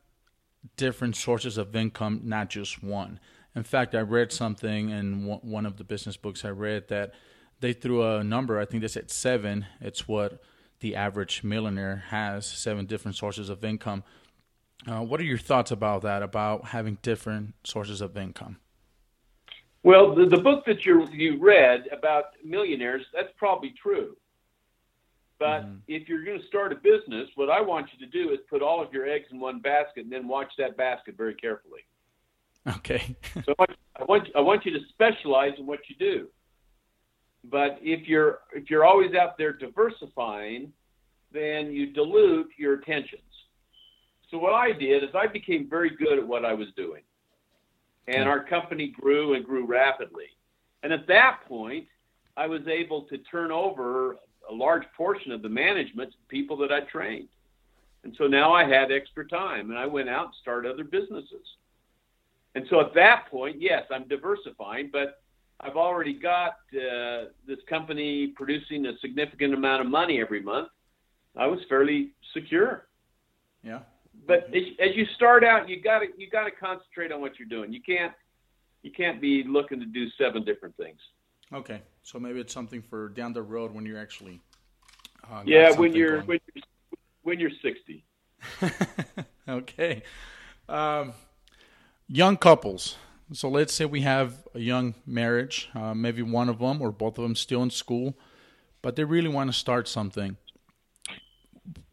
different 0.76 1.16
sources 1.16 1.58
of 1.58 1.74
income, 1.74 2.22
not 2.24 2.50
just 2.50 2.82
one. 2.82 3.20
In 3.54 3.62
fact, 3.62 3.94
I 3.94 4.00
read 4.00 4.32
something 4.32 4.90
in 4.90 5.24
one 5.42 5.66
of 5.66 5.76
the 5.76 5.84
business 5.84 6.16
books 6.16 6.44
I 6.44 6.50
read 6.50 6.88
that 6.88 7.12
they 7.60 7.72
threw 7.72 8.02
a 8.02 8.24
number. 8.24 8.58
I 8.58 8.64
think 8.64 8.82
they 8.82 8.88
said 8.88 9.10
seven. 9.10 9.66
It's 9.80 10.06
what 10.06 10.40
the 10.80 10.94
average 10.96 11.42
millionaire 11.42 12.04
has: 12.08 12.46
seven 12.46 12.86
different 12.86 13.16
sources 13.16 13.48
of 13.50 13.64
income. 13.64 14.04
Uh, 14.86 15.02
what 15.02 15.20
are 15.20 15.24
your 15.24 15.38
thoughts 15.38 15.70
about 15.70 16.02
that? 16.02 16.22
About 16.22 16.66
having 16.66 16.98
different 17.02 17.54
sources 17.64 18.00
of 18.00 18.16
income? 18.16 18.58
Well, 19.82 20.14
the, 20.14 20.26
the 20.26 20.40
book 20.40 20.64
that 20.66 20.84
you 20.84 21.06
you 21.12 21.38
read 21.38 21.88
about 21.92 22.24
millionaires, 22.44 23.02
that's 23.12 23.32
probably 23.36 23.74
true. 23.82 24.16
But 25.40 25.62
mm-hmm. 25.62 25.76
if 25.88 26.06
you're 26.06 26.22
going 26.22 26.38
to 26.38 26.46
start 26.46 26.70
a 26.70 26.76
business, 26.76 27.26
what 27.34 27.48
I 27.48 27.62
want 27.62 27.88
you 27.96 28.06
to 28.06 28.12
do 28.12 28.30
is 28.30 28.38
put 28.48 28.60
all 28.60 28.84
of 28.84 28.92
your 28.92 29.08
eggs 29.08 29.24
in 29.32 29.40
one 29.40 29.58
basket 29.58 30.04
and 30.04 30.12
then 30.12 30.28
watch 30.28 30.52
that 30.58 30.76
basket 30.76 31.16
very 31.16 31.34
carefully. 31.34 31.80
Okay. 32.76 33.16
So 33.46 33.54
I 33.58 33.62
want, 33.62 33.70
I 33.96 34.04
want 34.04 34.28
I 34.36 34.40
want 34.40 34.66
you 34.66 34.72
to 34.72 34.80
specialize 34.90 35.52
in 35.58 35.66
what 35.66 35.80
you 35.88 35.96
do. 35.96 36.28
But 37.44 37.78
if 37.80 38.06
you're 38.06 38.40
if 38.52 38.68
you're 38.68 38.84
always 38.84 39.14
out 39.14 39.38
there 39.38 39.54
diversifying, 39.54 40.72
then 41.32 41.72
you 41.72 41.92
dilute 41.92 42.50
your 42.58 42.74
attentions. 42.74 43.22
So 44.30 44.36
what 44.36 44.52
I 44.52 44.72
did 44.72 45.02
is 45.02 45.10
I 45.14 45.26
became 45.26 45.70
very 45.70 45.96
good 45.96 46.18
at 46.18 46.26
what 46.26 46.44
I 46.44 46.52
was 46.52 46.68
doing. 46.76 47.02
And 48.08 48.28
our 48.28 48.44
company 48.44 48.88
grew 48.88 49.34
and 49.34 49.44
grew 49.44 49.64
rapidly. 49.64 50.36
And 50.82 50.92
at 50.92 51.06
that 51.06 51.40
point, 51.48 51.86
I 52.36 52.46
was 52.46 52.66
able 52.68 53.02
to 53.02 53.18
turn 53.18 53.50
over 53.52 54.16
a 54.50 54.54
large 54.54 54.84
portion 54.96 55.32
of 55.32 55.42
the 55.42 55.48
management 55.48 56.12
people 56.28 56.56
that 56.58 56.72
I 56.72 56.80
trained. 56.80 57.28
And 58.02 58.14
so 58.16 58.26
now 58.26 58.52
I 58.52 58.64
had 58.64 58.90
extra 58.90 59.26
time 59.28 59.70
and 59.70 59.78
I 59.78 59.86
went 59.86 60.08
out 60.08 60.26
and 60.26 60.34
started 60.40 60.72
other 60.72 60.84
businesses. 60.84 61.46
And 62.54 62.64
so 62.68 62.80
at 62.80 62.94
that 62.94 63.26
point, 63.30 63.60
yes, 63.60 63.84
I'm 63.90 64.08
diversifying, 64.08 64.90
but 64.92 65.20
I've 65.60 65.76
already 65.76 66.14
got 66.14 66.56
uh, 66.72 67.26
this 67.46 67.58
company 67.68 68.28
producing 68.34 68.86
a 68.86 68.98
significant 69.00 69.54
amount 69.54 69.82
of 69.82 69.88
money 69.90 70.20
every 70.20 70.42
month. 70.42 70.68
I 71.36 71.46
was 71.46 71.60
fairly 71.68 72.10
secure. 72.32 72.88
Yeah. 73.62 73.80
But 74.26 74.48
as, 74.54 74.62
as 74.80 74.96
you 74.96 75.06
start 75.14 75.44
out, 75.44 75.68
you 75.68 75.80
got 75.80 76.00
to 76.00 76.06
you 76.16 76.28
got 76.28 76.44
to 76.44 76.50
concentrate 76.50 77.12
on 77.12 77.20
what 77.20 77.38
you're 77.38 77.48
doing. 77.48 77.72
You 77.72 77.80
can't 77.80 78.12
you 78.82 78.90
can't 78.90 79.20
be 79.20 79.44
looking 79.46 79.78
to 79.80 79.86
do 79.86 80.08
seven 80.18 80.44
different 80.44 80.76
things. 80.76 80.98
Okay, 81.52 81.82
so 82.02 82.18
maybe 82.18 82.40
it's 82.40 82.52
something 82.52 82.82
for 82.82 83.08
down 83.08 83.32
the 83.32 83.42
road 83.42 83.72
when 83.72 83.86
you're 83.86 83.98
actually. 83.98 84.40
Uh, 85.30 85.42
Yeah, 85.44 85.72
when 85.72 85.92
you're 85.94 86.22
going. 86.22 86.26
when 86.26 86.40
you're 86.54 86.64
when 87.22 87.40
you're 87.40 87.50
60. 87.62 88.04
okay. 89.48 90.02
Um, 90.68 91.12
young 92.08 92.36
couples. 92.36 92.96
So 93.32 93.48
let's 93.48 93.72
say 93.74 93.84
we 93.84 94.00
have 94.00 94.48
a 94.54 94.58
young 94.58 94.94
marriage, 95.06 95.68
uh, 95.74 95.94
maybe 95.94 96.22
one 96.22 96.48
of 96.48 96.58
them 96.58 96.82
or 96.82 96.90
both 96.90 97.16
of 97.18 97.22
them 97.22 97.36
still 97.36 97.62
in 97.62 97.70
school, 97.70 98.18
but 98.82 98.96
they 98.96 99.04
really 99.04 99.28
want 99.28 99.52
to 99.52 99.56
start 99.56 99.86
something. 99.86 100.36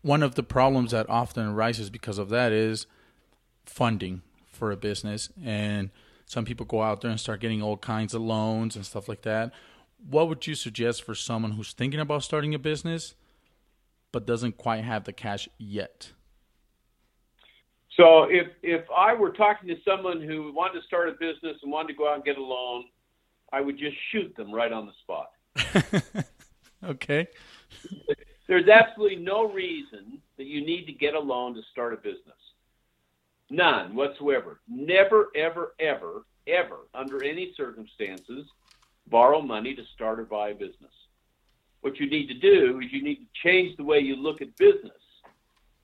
One 0.01 0.23
of 0.23 0.35
the 0.35 0.41
problems 0.41 0.91
that 0.91 1.07
often 1.09 1.45
arises 1.45 1.89
because 1.91 2.17
of 2.17 2.29
that 2.29 2.51
is 2.51 2.87
funding, 3.65 4.23
for 4.57 4.71
a 4.71 4.77
business, 4.77 5.29
and 5.43 5.91
some 6.25 6.43
people 6.43 6.65
go 6.65 6.81
out 6.81 7.01
there 7.01 7.11
and 7.11 7.19
start 7.19 7.39
getting 7.39 7.61
all 7.61 7.77
kinds 7.77 8.13
of 8.13 8.21
loans 8.21 8.75
and 8.75 8.85
stuff 8.85 9.07
like 9.07 9.21
that. 9.21 9.53
What 9.97 10.29
would 10.29 10.47
you 10.47 10.55
suggest 10.55 11.03
for 11.03 11.15
someone 11.15 11.51
who's 11.51 11.73
thinking 11.73 11.99
about 11.99 12.23
starting 12.23 12.53
a 12.53 12.59
business 12.59 13.15
but 14.11 14.25
doesn't 14.25 14.57
quite 14.57 14.83
have 14.83 15.03
the 15.03 15.13
cash 15.13 15.49
yet? 15.57 16.11
So 17.95 18.25
if 18.25 18.47
if 18.61 18.85
I 18.95 19.13
were 19.13 19.31
talking 19.31 19.67
to 19.69 19.75
someone 19.83 20.21
who 20.21 20.53
wanted 20.53 20.79
to 20.79 20.85
start 20.85 21.09
a 21.09 21.13
business 21.13 21.57
and 21.63 21.71
wanted 21.71 21.89
to 21.89 21.93
go 21.95 22.07
out 22.07 22.15
and 22.15 22.23
get 22.23 22.37
a 22.37 22.43
loan, 22.43 22.85
I 23.51 23.61
would 23.61 23.77
just 23.77 23.97
shoot 24.11 24.35
them 24.35 24.53
right 24.53 24.71
on 24.71 24.85
the 24.85 24.93
spot. 25.01 26.25
okay. 26.83 27.27
There's 28.47 28.67
absolutely 28.67 29.17
no 29.17 29.51
reason 29.51 30.19
that 30.37 30.45
you 30.45 30.65
need 30.65 30.85
to 30.85 30.93
get 30.93 31.15
a 31.15 31.19
loan 31.19 31.55
to 31.55 31.61
start 31.71 31.93
a 31.93 31.97
business. 31.97 32.35
None 33.49 33.95
whatsoever. 33.95 34.59
Never, 34.67 35.29
ever, 35.35 35.73
ever, 35.79 36.25
ever, 36.45 36.77
under 36.93 37.23
any 37.23 37.53
circumstances, 37.55 38.45
borrow 39.09 39.41
money 39.41 39.75
to 39.75 39.83
start 39.93 40.19
or 40.19 40.25
buy 40.25 40.49
a 40.49 40.53
business. 40.53 40.91
What 41.81 41.99
you 41.99 42.09
need 42.09 42.27
to 42.27 42.33
do 42.33 42.79
is 42.83 42.91
you 42.91 43.03
need 43.03 43.17
to 43.17 43.27
change 43.43 43.77
the 43.77 43.83
way 43.83 43.99
you 43.99 44.15
look 44.15 44.41
at 44.41 44.55
business 44.57 44.91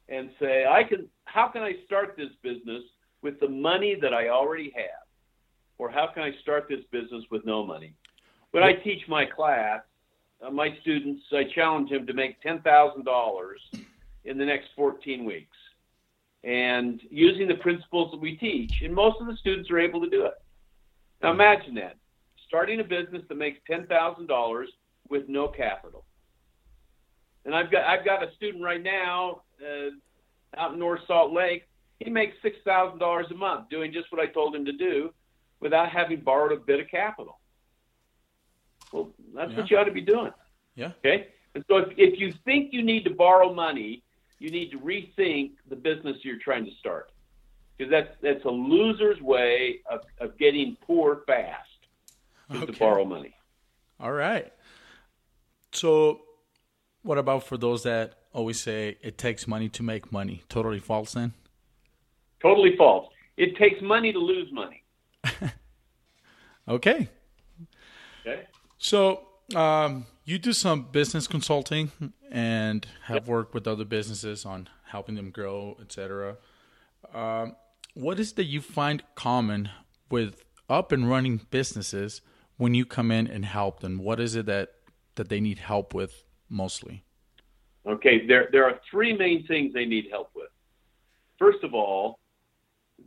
and 0.09 0.29
say, 0.39 0.65
I 0.65 0.83
can 0.83 1.07
how 1.25 1.47
can 1.47 1.63
I 1.63 1.75
start 1.86 2.15
this 2.17 2.31
business 2.41 2.83
with 3.21 3.39
the 3.39 3.47
money 3.47 3.95
that 4.01 4.13
I 4.13 4.29
already 4.29 4.71
have? 4.75 5.07
Or 5.77 5.89
how 5.89 6.07
can 6.07 6.23
I 6.23 6.31
start 6.41 6.67
this 6.69 6.83
business 6.91 7.23
with 7.31 7.45
no 7.45 7.65
money? 7.65 7.95
When 8.51 8.63
I 8.63 8.73
teach 8.73 9.07
my 9.07 9.25
class, 9.25 9.81
uh, 10.45 10.51
my 10.51 10.77
students, 10.81 11.23
I 11.31 11.45
challenge 11.45 11.89
them 11.89 12.05
to 12.05 12.13
make 12.13 12.41
$10,000 12.43 13.53
in 14.25 14.38
the 14.38 14.45
next 14.45 14.67
14 14.75 15.25
weeks. 15.25 15.57
And 16.43 17.01
using 17.09 17.47
the 17.47 17.55
principles 17.55 18.12
that 18.12 18.19
we 18.19 18.36
teach, 18.36 18.81
and 18.83 18.93
most 18.93 19.19
of 19.21 19.27
the 19.27 19.38
students 19.38 19.71
are 19.71 19.79
able 19.79 20.01
to 20.01 20.09
do 20.09 20.25
it. 20.25 20.33
Now 21.21 21.31
imagine 21.31 21.73
that 21.75 21.95
starting 22.54 22.80
a 22.80 22.84
business 22.84 23.24
that 23.28 23.36
makes 23.36 23.58
$10,000 23.68 24.66
with 25.10 25.28
no 25.28 25.48
capital. 25.48 26.06
And 27.46 27.56
I've 27.56 27.72
got 27.72 27.84
I've 27.84 28.06
got 28.06 28.22
a 28.24 28.32
student 28.36 28.63
right 28.63 28.82
now 28.82 29.42
uh, 29.60 29.89
out 30.56 30.74
in 30.74 30.80
North 30.80 31.02
Salt 31.08 31.34
Lake. 31.34 31.63
He 32.00 32.10
makes 32.10 32.38
six 32.42 32.56
thousand 32.63 33.00
dollars 33.00 33.26
a 33.32 33.34
month 33.34 33.70
doing 33.70 33.92
just 33.92 34.10
what 34.13 34.22
I 34.22 34.28
told 34.28 34.56
him 34.56 34.63
to 34.63 34.72
do, 34.72 35.12
without 35.60 35.89
having 35.89 36.22
borrowed 36.22 36.54
a 36.54 36.56
bit 36.56 36.80
of 36.80 36.88
capital. 36.88 37.39
Well, 38.94 39.10
that's 39.36 39.52
yeah. 39.52 39.58
what 39.58 39.72
you 39.72 39.78
ought 39.78 39.84
to 39.86 39.92
be 39.92 40.00
doing. 40.00 40.32
Yeah. 40.76 40.92
Okay. 41.00 41.28
And 41.54 41.66
so 41.68 41.78
if, 41.80 41.89
if 41.98 42.18
you 42.18 42.32
think 42.46 42.72
you 42.72 42.82
need 42.82 43.04
to 43.04 43.13
borrow 43.13 43.54
money, 43.54 44.04
you 44.39 44.50
need 44.50 44.72
to 44.72 44.80
rethink 44.80 45.52
the 45.70 45.76
business 45.76 46.18
you're 46.22 46.39
trying 46.39 46.63
to 46.63 46.72
start, 46.80 47.12
because 47.78 47.92
that's 47.92 48.16
that's 48.22 48.46
a 48.46 48.52
loser's 48.52 49.20
way 49.20 49.82
of, 49.92 50.00
of 50.22 50.38
getting 50.38 50.78
poor 50.86 51.24
fast. 51.28 51.72
Okay. 52.56 52.66
To 52.72 52.80
borrow 52.80 53.06
money. 53.06 53.34
All 54.00 54.12
right. 54.12 54.52
So 55.72 56.22
what 57.02 57.18
about 57.18 57.44
for 57.46 57.58
those 57.58 57.84
that 57.84 58.16
always 58.32 58.60
say 58.60 58.98
it 59.02 59.18
takes 59.18 59.48
money 59.48 59.70
to 59.70 59.84
make 59.84 60.12
money? 60.12 60.44
Totally 60.50 60.80
false 60.80 61.13
then? 61.13 61.34
Totally 62.42 62.76
false. 62.78 63.08
It 63.38 63.56
takes 63.58 63.82
money 63.82 64.12
to 64.12 64.20
lose 64.20 64.52
money. 64.52 64.84
okay. 66.68 67.10
Okay. 68.26 68.44
So 68.78 69.28
um, 69.56 70.06
you 70.26 70.38
do 70.38 70.54
some 70.54 70.84
business 70.92 71.28
consulting 71.28 71.92
and 72.32 72.86
have 73.06 73.28
worked 73.28 73.54
with 73.54 73.68
other 73.68 73.86
businesses 73.86 74.46
on 74.46 74.70
helping 74.86 75.16
them 75.16 75.32
grow, 75.32 75.78
etc. 75.82 76.38
Um, 77.13 77.56
what 77.94 78.20
is 78.20 78.34
that 78.34 78.46
you 78.46 78.62
find 78.62 79.04
common 79.16 79.70
with 80.10 80.44
up 80.70 80.92
and 80.92 81.10
running 81.10 81.42
businesses 81.50 82.22
when 82.58 82.74
you 82.74 82.86
come 82.86 83.12
in 83.12 83.28
and 83.28 83.46
help 83.46 83.80
them? 83.80 83.98
What 84.00 84.20
is 84.20 84.36
it 84.36 84.46
that 84.48 84.70
that 85.16 85.30
they 85.30 85.39
need 85.39 85.60
help 85.60 85.94
with 85.94 86.24
mostly? 86.50 87.04
Okay, 87.86 88.26
there 88.26 88.50
there 88.52 88.66
are 88.66 88.80
three 88.89 89.16
main 89.16 89.46
things 89.46 89.74
they 89.74 89.86
need 89.86 90.08
help 90.10 90.30
with. 90.36 90.50
First 91.38 91.63
of 91.63 91.74
all, 91.74 92.20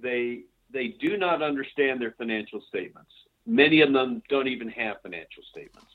they 0.03 0.43
they 0.71 0.89
do 0.89 1.17
not 1.17 1.43
understand 1.43 2.01
their 2.01 2.15
financial 2.19 2.61
statements. 2.69 3.11
Many 3.47 3.81
of 3.81 3.93
them 3.93 4.23
don't 4.29 4.49
even 4.49 4.69
have 4.71 4.97
financial 5.03 5.43
statements. 5.51 5.91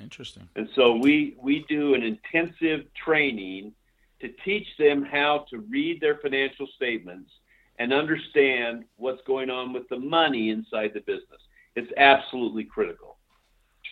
Interesting. 0.00 0.48
And 0.56 0.68
so 0.74 0.96
we 0.96 1.36
we 1.40 1.64
do 1.68 1.94
an 1.94 2.02
intensive 2.02 2.86
training 2.94 3.72
to 4.20 4.28
teach 4.44 4.66
them 4.78 5.04
how 5.04 5.44
to 5.50 5.58
read 5.58 6.00
their 6.00 6.16
financial 6.18 6.66
statements 6.74 7.30
and 7.78 7.92
understand 7.92 8.84
what's 8.96 9.20
going 9.26 9.50
on 9.50 9.72
with 9.72 9.88
the 9.88 9.98
money 9.98 10.50
inside 10.50 10.92
the 10.94 11.00
business. 11.00 11.40
It's 11.76 11.92
absolutely 11.96 12.64
critical. 12.64 13.18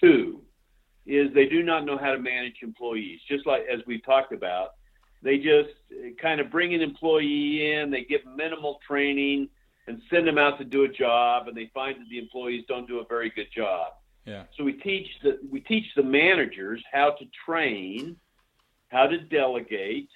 Two, 0.00 0.42
is 1.06 1.32
they 1.34 1.46
do 1.46 1.62
not 1.62 1.84
know 1.84 1.98
how 1.98 2.12
to 2.12 2.18
manage 2.18 2.56
employees. 2.62 3.20
Just 3.28 3.46
like 3.46 3.64
as 3.72 3.80
we 3.86 4.00
talked 4.00 4.32
about, 4.32 4.70
they 5.22 5.38
just 5.38 5.70
kind 6.20 6.40
of 6.40 6.50
bring 6.50 6.74
an 6.74 6.80
employee 6.80 7.72
in, 7.72 7.90
they 7.90 8.04
give 8.04 8.20
minimal 8.36 8.80
training 8.86 9.48
and 9.88 10.00
send 10.10 10.26
them 10.26 10.38
out 10.38 10.58
to 10.58 10.64
do 10.64 10.84
a 10.84 10.88
job, 10.88 11.48
and 11.48 11.56
they 11.56 11.70
find 11.74 11.96
that 11.96 12.08
the 12.08 12.18
employees 12.18 12.64
don't 12.68 12.86
do 12.86 13.00
a 13.00 13.04
very 13.04 13.30
good 13.30 13.48
job. 13.54 13.92
Yeah. 14.24 14.44
So 14.56 14.62
we 14.62 14.74
teach 14.74 15.08
the 15.22 15.40
we 15.50 15.60
teach 15.60 15.86
the 15.96 16.02
managers 16.02 16.82
how 16.92 17.10
to 17.10 17.24
train, 17.44 18.16
how 18.88 19.06
to 19.08 19.18
delegate, 19.18 20.08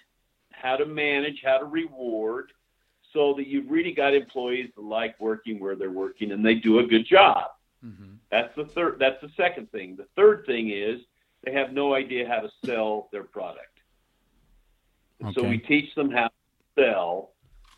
how 0.52 0.76
to 0.76 0.86
manage, 0.86 1.42
how 1.44 1.58
to 1.58 1.64
reward, 1.64 2.52
so 3.12 3.34
that 3.34 3.48
you've 3.48 3.68
really 3.68 3.92
got 3.92 4.14
employees 4.14 4.70
that 4.76 4.84
like 4.84 5.18
working 5.18 5.58
where 5.58 5.74
they're 5.74 5.90
working 5.90 6.30
and 6.30 6.46
they 6.46 6.54
do 6.54 6.78
a 6.78 6.86
good 6.86 7.06
job. 7.06 7.46
Mm-hmm. 7.84 8.14
That's 8.30 8.54
the 8.56 8.64
third. 8.64 8.96
That's 8.98 9.20
the 9.20 9.30
second 9.36 9.70
thing. 9.70 9.96
The 9.96 10.06
third 10.16 10.44
thing 10.46 10.70
is 10.70 11.00
they 11.44 11.52
have 11.52 11.72
no 11.72 11.94
idea 11.94 12.26
how 12.26 12.40
to 12.40 12.50
sell 12.64 13.08
their 13.12 13.24
product. 13.24 13.80
Okay. 15.22 15.32
So 15.34 15.48
we 15.48 15.58
teach 15.58 15.94
them 15.94 16.10
how 16.10 16.28
to 16.28 16.82
sell, 16.82 17.30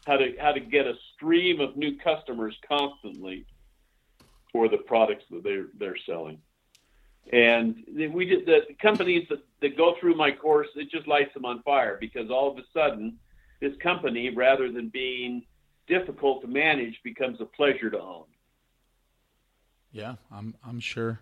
how 0.06 0.16
to 0.16 0.34
how 0.40 0.52
to 0.52 0.60
get 0.60 0.86
a 0.86 0.94
stream 1.14 1.60
of 1.60 1.76
new 1.76 1.96
customers 1.98 2.56
constantly 2.66 3.44
for 4.52 4.68
the 4.68 4.78
products 4.78 5.24
that 5.30 5.42
they're 5.42 5.66
they're 5.78 5.98
selling. 6.06 6.40
And 7.32 7.84
we 8.12 8.24
did 8.24 8.46
the 8.46 8.62
companies 8.80 9.26
that, 9.28 9.40
that 9.60 9.76
go 9.76 9.94
through 10.00 10.14
my 10.14 10.30
course, 10.32 10.68
it 10.76 10.90
just 10.90 11.06
lights 11.06 11.34
them 11.34 11.44
on 11.44 11.62
fire 11.62 11.98
because 12.00 12.30
all 12.30 12.50
of 12.50 12.56
a 12.56 12.62
sudden, 12.72 13.18
this 13.60 13.76
company, 13.82 14.30
rather 14.30 14.72
than 14.72 14.88
being 14.88 15.44
difficult 15.86 16.40
to 16.42 16.48
manage, 16.48 17.02
becomes 17.02 17.40
a 17.40 17.44
pleasure 17.44 17.90
to 17.90 18.00
own. 18.00 18.24
Yeah, 19.92 20.16
I'm 20.30 20.54
I'm 20.66 20.80
sure. 20.80 21.20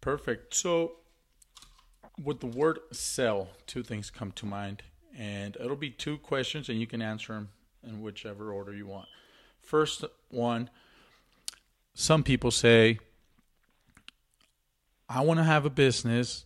Perfect. 0.00 0.54
So 0.54 0.92
with 2.22 2.40
the 2.40 2.46
word 2.46 2.80
sell, 2.92 3.48
two 3.66 3.82
things 3.82 4.10
come 4.10 4.32
to 4.32 4.46
mind 4.46 4.82
and 5.16 5.56
it'll 5.56 5.76
be 5.76 5.90
two 5.90 6.18
questions 6.18 6.68
and 6.68 6.78
you 6.78 6.86
can 6.86 7.02
answer 7.02 7.32
them 7.34 7.48
in 7.82 8.02
whichever 8.02 8.52
order 8.52 8.72
you 8.74 8.86
want. 8.86 9.08
First 9.60 10.04
one, 10.28 10.70
some 11.94 12.22
people 12.22 12.50
say 12.50 12.98
I 15.08 15.22
want 15.22 15.38
to 15.38 15.44
have 15.44 15.64
a 15.64 15.70
business, 15.70 16.44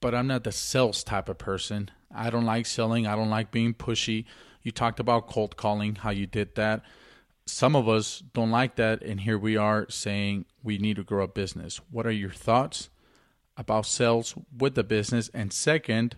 but 0.00 0.14
I'm 0.14 0.26
not 0.26 0.44
the 0.44 0.52
sales 0.52 1.04
type 1.04 1.28
of 1.28 1.38
person. 1.38 1.90
I 2.14 2.30
don't 2.30 2.46
like 2.46 2.66
selling. 2.66 3.06
I 3.06 3.14
don't 3.14 3.30
like 3.30 3.50
being 3.50 3.74
pushy. 3.74 4.24
You 4.62 4.72
talked 4.72 5.00
about 5.00 5.28
cold 5.28 5.56
calling, 5.56 5.94
how 5.96 6.10
you 6.10 6.26
did 6.26 6.54
that 6.56 6.82
some 7.48 7.74
of 7.74 7.88
us 7.88 8.22
don't 8.34 8.50
like 8.50 8.76
that, 8.76 9.02
and 9.02 9.20
here 9.20 9.38
we 9.38 9.56
are 9.56 9.86
saying 9.88 10.44
we 10.62 10.78
need 10.78 10.96
to 10.96 11.04
grow 11.04 11.24
a 11.24 11.28
business. 11.28 11.80
What 11.90 12.06
are 12.06 12.12
your 12.12 12.30
thoughts 12.30 12.90
about 13.56 13.86
sales 13.86 14.34
with 14.56 14.74
the 14.74 14.84
business? 14.84 15.30
And 15.32 15.52
second, 15.52 16.16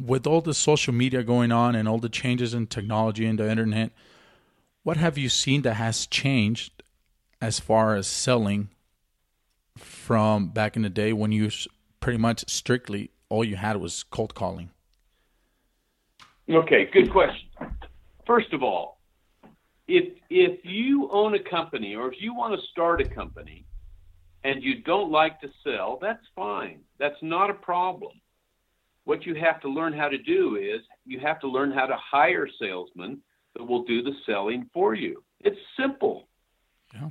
with 0.00 0.26
all 0.26 0.40
the 0.40 0.54
social 0.54 0.94
media 0.94 1.22
going 1.22 1.52
on 1.52 1.74
and 1.74 1.88
all 1.88 1.98
the 1.98 2.08
changes 2.08 2.54
in 2.54 2.66
technology 2.68 3.26
and 3.26 3.38
the 3.38 3.50
internet, 3.50 3.92
what 4.82 4.96
have 4.96 5.18
you 5.18 5.28
seen 5.28 5.62
that 5.62 5.74
has 5.74 6.06
changed 6.06 6.82
as 7.42 7.58
far 7.58 7.96
as 7.96 8.06
selling 8.06 8.70
from 9.76 10.48
back 10.48 10.76
in 10.76 10.82
the 10.82 10.90
day 10.90 11.12
when 11.12 11.32
you 11.32 11.50
pretty 12.00 12.18
much 12.18 12.48
strictly 12.48 13.10
all 13.28 13.44
you 13.44 13.56
had 13.56 13.76
was 13.76 14.04
cold 14.04 14.34
calling? 14.34 14.70
Okay, 16.48 16.88
good 16.92 17.10
question. 17.10 17.48
First 18.26 18.52
of 18.52 18.62
all, 18.62 18.99
if 19.90 20.14
if 20.30 20.64
you 20.64 21.08
own 21.10 21.34
a 21.34 21.50
company 21.50 21.96
or 21.96 22.12
if 22.12 22.20
you 22.20 22.32
want 22.32 22.58
to 22.58 22.66
start 22.68 23.00
a 23.00 23.08
company 23.08 23.66
and 24.44 24.62
you 24.62 24.82
don't 24.82 25.10
like 25.10 25.40
to 25.40 25.48
sell, 25.64 25.98
that's 26.00 26.24
fine. 26.34 26.80
That's 26.98 27.20
not 27.22 27.50
a 27.50 27.54
problem. 27.54 28.12
What 29.04 29.26
you 29.26 29.34
have 29.34 29.60
to 29.62 29.68
learn 29.68 29.92
how 29.92 30.08
to 30.08 30.18
do 30.18 30.56
is 30.56 30.80
you 31.04 31.18
have 31.20 31.40
to 31.40 31.48
learn 31.48 31.72
how 31.72 31.86
to 31.86 31.96
hire 31.96 32.46
salesmen 32.60 33.20
that 33.56 33.64
will 33.64 33.82
do 33.82 34.02
the 34.02 34.12
selling 34.24 34.70
for 34.72 34.94
you. 34.94 35.24
It's 35.40 35.58
simple. 35.78 36.28
Yeah. 36.94 37.10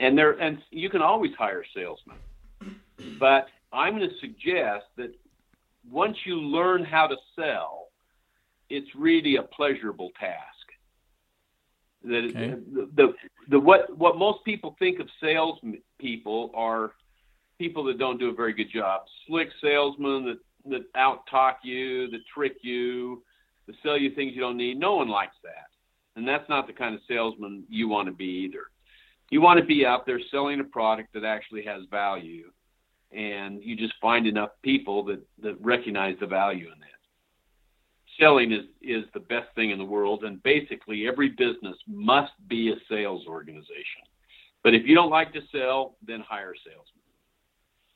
And 0.00 0.18
there 0.18 0.32
and 0.32 0.58
you 0.70 0.90
can 0.90 1.02
always 1.02 1.32
hire 1.38 1.64
salesmen. 1.74 2.18
But 3.20 3.46
I'm 3.72 3.96
going 3.96 4.08
to 4.08 4.18
suggest 4.20 4.86
that 4.96 5.14
once 5.88 6.16
you 6.26 6.36
learn 6.36 6.84
how 6.84 7.06
to 7.06 7.16
sell, 7.36 7.88
it's 8.68 8.88
really 8.96 9.36
a 9.36 9.42
pleasurable 9.42 10.10
task 10.18 10.57
That 12.04 12.30
Okay. 12.30 12.54
the, 12.72 12.88
the 12.94 13.14
the 13.48 13.60
what 13.60 13.96
what 13.96 14.16
most 14.16 14.44
people 14.44 14.76
think 14.78 15.00
of 15.00 15.08
sales 15.20 15.58
people 15.98 16.50
are 16.54 16.92
people 17.58 17.82
that 17.84 17.98
don't 17.98 18.18
do 18.18 18.30
a 18.30 18.34
very 18.34 18.52
good 18.52 18.70
job. 18.72 19.02
Slick 19.26 19.48
salesmen 19.60 20.24
that 20.26 20.38
that 20.70 20.82
out 20.94 21.26
talk 21.30 21.60
you, 21.62 22.08
that 22.10 22.20
trick 22.32 22.56
you, 22.62 23.22
that 23.66 23.76
sell 23.82 23.98
you 23.98 24.14
things 24.14 24.32
you 24.34 24.40
don't 24.40 24.56
need. 24.56 24.78
No 24.78 24.96
one 24.96 25.08
likes 25.08 25.36
that, 25.42 25.68
and 26.16 26.26
that's 26.26 26.48
not 26.48 26.66
the 26.66 26.72
kind 26.72 26.94
of 26.94 27.00
salesman 27.08 27.64
you 27.68 27.88
want 27.88 28.06
to 28.06 28.14
be 28.14 28.46
either. 28.46 28.70
You 29.30 29.40
want 29.40 29.58
to 29.58 29.66
be 29.66 29.84
out 29.84 30.06
there 30.06 30.20
selling 30.30 30.60
a 30.60 30.64
product 30.64 31.12
that 31.14 31.24
actually 31.24 31.64
has 31.64 31.82
value, 31.90 32.50
and 33.12 33.62
you 33.62 33.76
just 33.76 33.94
find 34.00 34.26
enough 34.26 34.50
people 34.62 35.02
that 35.04 35.20
that 35.42 35.60
recognize 35.60 36.16
the 36.20 36.26
value 36.26 36.66
in 36.66 36.78
that 36.78 36.97
selling 38.18 38.52
is 38.52 38.64
is 38.82 39.04
the 39.14 39.20
best 39.20 39.48
thing 39.54 39.70
in 39.70 39.78
the 39.78 39.84
world 39.84 40.24
and 40.24 40.42
basically 40.42 41.06
every 41.06 41.30
business 41.30 41.76
must 41.86 42.32
be 42.48 42.70
a 42.70 42.76
sales 42.88 43.24
organization. 43.26 44.02
But 44.64 44.74
if 44.74 44.86
you 44.86 44.94
don't 44.94 45.10
like 45.10 45.32
to 45.34 45.40
sell 45.52 45.96
then 46.06 46.20
hire 46.20 46.54
salesmen 46.64 47.02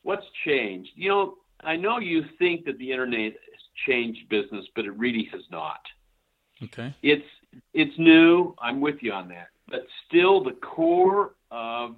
what's 0.03 0.27
changed? 0.45 0.91
You 0.95 1.09
know 1.09 1.35
i 1.65 1.77
know 1.77 1.99
you 1.99 2.25
think 2.39 2.65
that 2.65 2.79
the 2.79 2.91
internet 2.91 3.33
has 3.33 3.63
changed 3.87 4.29
business 4.29 4.67
but 4.75 4.85
it 4.85 4.93
really 4.97 5.29
has 5.33 5.43
not. 5.51 5.81
Okay. 6.63 6.95
it's 7.03 7.27
it's 7.75 7.99
new. 7.99 8.55
I'm 8.63 8.81
with 8.81 8.97
you 9.01 9.13
on 9.13 9.29
that. 9.29 9.49
But 9.69 9.87
still 10.07 10.43
the 10.43 10.53
core 10.53 11.35
of 11.51 11.97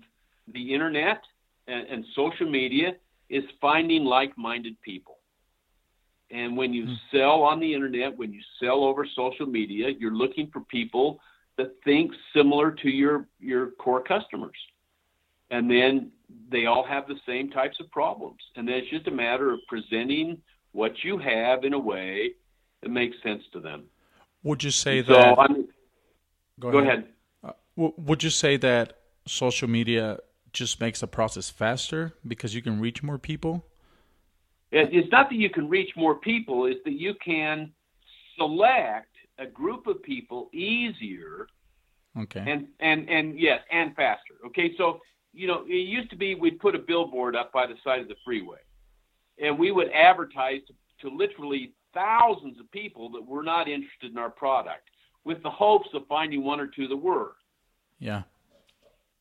the 0.52 0.74
internet 0.74 1.22
and, 1.66 1.86
and 1.88 2.04
social 2.14 2.50
media 2.50 2.96
is 3.28 3.44
finding 3.60 4.04
like-minded 4.04 4.80
people 4.82 5.13
and 6.34 6.56
when 6.56 6.74
you 6.74 6.86
sell 7.12 7.42
on 7.42 7.60
the 7.60 7.72
internet, 7.72 8.18
when 8.18 8.32
you 8.32 8.40
sell 8.60 8.82
over 8.82 9.06
social 9.14 9.46
media, 9.46 9.90
you're 9.96 10.14
looking 10.14 10.50
for 10.52 10.60
people 10.62 11.20
that 11.56 11.68
think 11.84 12.10
similar 12.34 12.72
to 12.72 12.90
your 12.90 13.28
your 13.38 13.70
core 13.82 14.02
customers. 14.02 14.56
And 15.50 15.70
then 15.70 16.10
they 16.50 16.66
all 16.66 16.84
have 16.84 17.06
the 17.06 17.20
same 17.24 17.50
types 17.50 17.78
of 17.78 17.88
problems. 17.92 18.40
And 18.56 18.66
then 18.66 18.74
it's 18.76 18.90
just 18.90 19.06
a 19.06 19.12
matter 19.12 19.52
of 19.52 19.60
presenting 19.68 20.38
what 20.72 21.04
you 21.04 21.18
have 21.18 21.62
in 21.62 21.72
a 21.72 21.78
way 21.78 22.32
that 22.82 22.88
makes 22.88 23.16
sense 23.22 23.44
to 23.52 23.60
them. 23.60 23.84
Would 24.42 24.64
you 24.64 24.72
say 24.72 25.02
So 25.02 25.12
that? 25.12 25.38
I'm, 25.38 25.68
go 26.58 26.78
ahead. 26.78 27.06
Uh, 27.44 27.52
w- 27.76 27.94
would 27.96 28.24
you 28.24 28.30
say 28.30 28.56
that 28.56 28.94
social 29.26 29.68
media 29.68 30.18
just 30.52 30.80
makes 30.80 31.00
the 31.00 31.06
process 31.06 31.48
faster 31.48 32.14
because 32.26 32.54
you 32.56 32.62
can 32.62 32.80
reach 32.80 33.02
more 33.04 33.18
people? 33.18 33.64
It- 34.74 34.92
It's 34.92 35.10
not 35.12 35.28
that 35.30 35.36
you 35.36 35.50
can 35.50 35.68
reach 35.68 35.94
more 35.96 36.16
people, 36.16 36.66
it's 36.66 36.82
that 36.84 36.98
you 36.98 37.14
can 37.14 37.72
select 38.36 39.14
a 39.38 39.46
group 39.46 39.86
of 39.86 40.02
people 40.02 40.50
easier 40.52 41.46
Okay. 42.16 42.44
and 42.46 42.68
and 42.80 43.08
and 43.08 43.38
yes, 43.38 43.62
and 43.70 43.94
faster. 43.96 44.34
Okay, 44.46 44.76
so 44.76 45.00
you 45.32 45.46
know, 45.48 45.64
it 45.66 45.86
used 45.98 46.10
to 46.10 46.16
be 46.16 46.34
we'd 46.36 46.60
put 46.60 46.74
a 46.76 46.78
billboard 46.78 47.34
up 47.34 47.52
by 47.52 47.66
the 47.66 47.76
side 47.82 48.00
of 48.00 48.08
the 48.08 48.16
freeway, 48.24 48.60
and 49.38 49.58
we 49.58 49.72
would 49.72 49.90
advertise 49.90 50.60
to, 50.66 50.74
to 51.08 51.16
literally 51.16 51.72
thousands 51.92 52.58
of 52.60 52.70
people 52.70 53.08
that 53.10 53.24
were 53.24 53.42
not 53.42 53.68
interested 53.68 54.10
in 54.12 54.18
our 54.18 54.30
product, 54.30 54.90
with 55.24 55.42
the 55.42 55.50
hopes 55.50 55.88
of 55.94 56.06
finding 56.08 56.42
one 56.44 56.60
or 56.60 56.66
two 56.68 56.86
that 56.88 56.96
were. 56.96 57.36
yeah. 57.98 58.22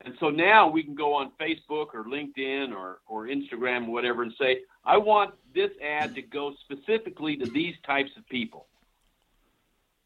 And 0.05 0.15
so 0.19 0.29
now 0.29 0.67
we 0.69 0.83
can 0.83 0.95
go 0.95 1.13
on 1.13 1.31
Facebook 1.39 1.87
or 1.93 2.03
LinkedIn 2.03 2.73
or, 2.73 2.99
or 3.07 3.27
Instagram 3.27 3.87
or 3.87 3.91
whatever 3.91 4.23
and 4.23 4.33
say, 4.39 4.59
I 4.83 4.97
want 4.97 5.33
this 5.55 5.71
ad 5.81 6.13
to 6.15 6.21
go 6.21 6.53
specifically 6.63 7.37
to 7.37 7.45
these 7.45 7.75
types 7.85 8.11
of 8.17 8.27
people. 8.27 8.67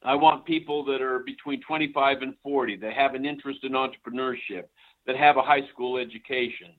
I 0.04 0.14
want 0.14 0.46
people 0.46 0.86
that 0.86 1.02
are 1.02 1.20
between 1.20 1.62
25 1.62 2.22
and 2.22 2.36
40 2.44 2.78
that 2.78 2.94
have 2.94 3.16
an 3.16 3.26
interest 3.26 3.64
in 3.64 3.72
entrepreneurship, 3.72 4.66
that 5.08 5.16
have 5.18 5.38
a 5.38 5.42
high 5.42 5.68
school 5.74 5.98
education. 5.98 6.74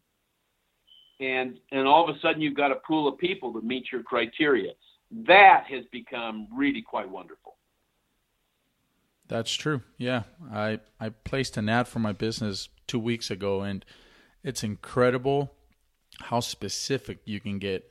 And 1.21 1.59
and 1.73 1.89
all 1.89 2.09
of 2.09 2.15
a 2.15 2.19
sudden 2.21 2.41
you've 2.41 2.57
got 2.57 2.71
a 2.71 2.77
pool 2.77 3.09
of 3.09 3.19
people 3.19 3.53
that 3.55 3.65
meet 3.65 3.91
your 3.91 4.05
criteria. 4.05 4.71
That 5.27 5.65
has 5.69 5.85
become 5.91 6.47
really 6.55 6.83
quite 6.83 7.11
wonderful. 7.11 7.57
That's 9.27 9.53
true. 9.53 9.83
Yeah, 9.97 10.23
I 10.53 10.79
I 11.01 11.09
placed 11.09 11.57
an 11.57 11.69
ad 11.69 11.89
for 11.89 11.99
my 11.99 12.13
business 12.13 12.69
two 12.89 12.99
weeks 12.99 13.31
ago, 13.31 13.63
and 13.63 13.85
it's 14.43 14.65
incredible 14.65 15.53
how 16.23 16.41
specific 16.41 17.19
you 17.25 17.39
can 17.39 17.59
get. 17.61 17.85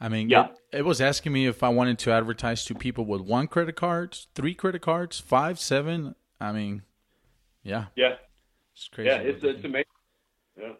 I 0.00 0.08
mean, 0.08 0.28
Yeah. 0.28 0.48
it, 0.72 0.78
it 0.78 0.84
was 0.84 1.00
asking 1.00 1.32
me 1.32 1.46
if 1.46 1.62
I 1.62 1.70
wanted 1.70 1.98
to 2.00 2.12
advertise 2.12 2.64
to 2.66 2.74
people 2.74 3.04
with 3.04 3.22
one 3.22 3.48
credit 3.48 3.74
card, 3.76 4.16
three 4.34 4.54
credit 4.54 4.82
cards, 4.82 5.18
five, 5.18 5.58
seven. 5.58 6.14
I 6.38 6.52
mean, 6.52 6.82
yeah, 7.64 7.86
Yeah. 7.96 8.16
it's 8.72 8.88
crazy. 8.88 9.08
Yeah, 9.08 9.16
it's 9.16 9.42
it's 9.42 9.64
amazing. 9.64 9.86
Yeah. 10.56 10.72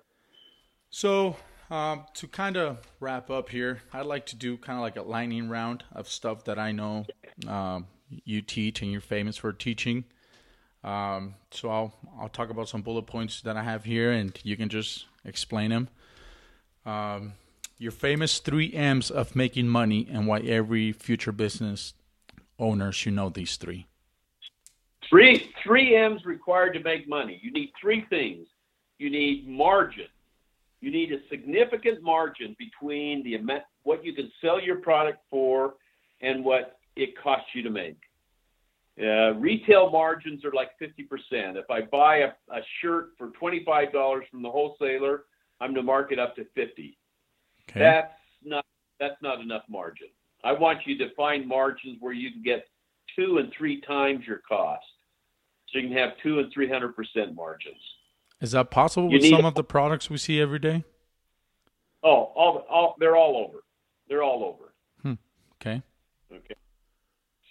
So, 0.90 1.36
um, 1.70 2.04
to 2.14 2.28
kind 2.28 2.56
of 2.56 2.78
wrap 3.00 3.30
up 3.30 3.48
here, 3.48 3.82
I'd 3.92 4.06
like 4.06 4.26
to 4.26 4.36
do 4.36 4.56
kind 4.58 4.78
of 4.78 4.82
like 4.82 4.96
a 4.96 5.02
lightning 5.02 5.48
round 5.48 5.82
of 5.92 6.08
stuff 6.08 6.44
that 6.44 6.58
I 6.58 6.72
know 6.72 7.06
um, 7.48 7.86
you 8.08 8.40
teach 8.42 8.82
and 8.82 8.92
you're 8.92 9.00
famous 9.00 9.36
for 9.38 9.52
teaching. 9.52 10.04
Um, 10.84 11.34
so 11.50 11.68
I'll 11.68 11.94
I'll 12.20 12.28
talk 12.28 12.50
about 12.50 12.68
some 12.68 12.82
bullet 12.82 13.06
points 13.06 13.42
that 13.42 13.56
I 13.56 13.62
have 13.62 13.84
here, 13.84 14.12
and 14.12 14.38
you 14.42 14.56
can 14.56 14.68
just 14.68 15.06
explain 15.24 15.70
them. 15.70 15.88
Um, 16.84 17.32
your 17.78 17.92
famous 17.92 18.38
three 18.38 18.72
M's 18.72 19.10
of 19.10 19.34
making 19.36 19.68
money, 19.68 20.06
and 20.10 20.26
why 20.26 20.40
every 20.40 20.92
future 20.92 21.32
business 21.32 21.94
owner 22.58 22.92
should 22.92 23.14
know 23.14 23.28
these 23.28 23.56
three. 23.56 23.86
Three 25.08 25.50
three 25.62 25.96
M's 25.96 26.24
required 26.24 26.74
to 26.74 26.80
make 26.80 27.08
money. 27.08 27.40
You 27.42 27.52
need 27.52 27.72
three 27.80 28.04
things. 28.08 28.46
You 28.98 29.10
need 29.10 29.48
margin. 29.48 30.06
You 30.80 30.90
need 30.90 31.12
a 31.12 31.18
significant 31.28 32.02
margin 32.02 32.54
between 32.58 33.22
the 33.24 33.34
amount 33.34 33.64
what 33.82 34.04
you 34.04 34.12
can 34.12 34.30
sell 34.40 34.60
your 34.60 34.76
product 34.76 35.18
for 35.30 35.74
and 36.20 36.44
what 36.44 36.78
it 36.96 37.16
costs 37.20 37.48
you 37.54 37.62
to 37.62 37.70
make. 37.70 37.98
Uh, 39.00 39.34
retail 39.34 39.90
margins 39.90 40.44
are 40.44 40.52
like 40.52 40.70
50%. 40.80 41.56
If 41.56 41.70
I 41.70 41.82
buy 41.82 42.18
a, 42.18 42.28
a 42.50 42.60
shirt 42.80 43.10
for 43.18 43.30
$25 43.40 44.20
from 44.30 44.42
the 44.42 44.50
wholesaler, 44.50 45.24
I'm 45.60 45.74
to 45.74 45.82
mark 45.82 46.12
it 46.12 46.18
up 46.18 46.34
to 46.36 46.46
50. 46.54 46.98
Okay. 47.68 47.80
That's 47.80 48.12
not 48.44 48.64
that's 48.98 49.20
not 49.20 49.40
enough 49.40 49.64
margin. 49.68 50.08
I 50.44 50.52
want 50.52 50.86
you 50.86 50.96
to 50.98 51.14
find 51.14 51.46
margins 51.46 51.98
where 52.00 52.12
you 52.12 52.30
can 52.30 52.42
get 52.42 52.66
two 53.14 53.38
and 53.38 53.52
three 53.56 53.80
times 53.82 54.24
your 54.26 54.40
cost, 54.48 54.84
so 55.68 55.78
you 55.78 55.88
can 55.88 55.96
have 55.96 56.10
two 56.22 56.38
and 56.38 56.50
three 56.52 56.68
hundred 56.68 56.94
percent 56.96 57.34
margins. 57.34 57.80
Is 58.40 58.52
that 58.52 58.70
possible 58.70 59.10
You 59.10 59.18
with 59.18 59.28
some 59.28 59.44
of 59.44 59.54
the 59.54 59.64
products 59.64 60.08
we 60.08 60.18
see 60.18 60.40
every 60.40 60.58
day? 60.58 60.84
Oh, 62.02 62.32
all, 62.36 62.64
all 62.70 62.96
they're 62.98 63.16
all 63.16 63.36
over. 63.36 63.64
They're 64.08 64.22
all 64.22 64.44
over. 64.44 64.72
Okay. 65.60 65.82
Okay. 66.32 66.54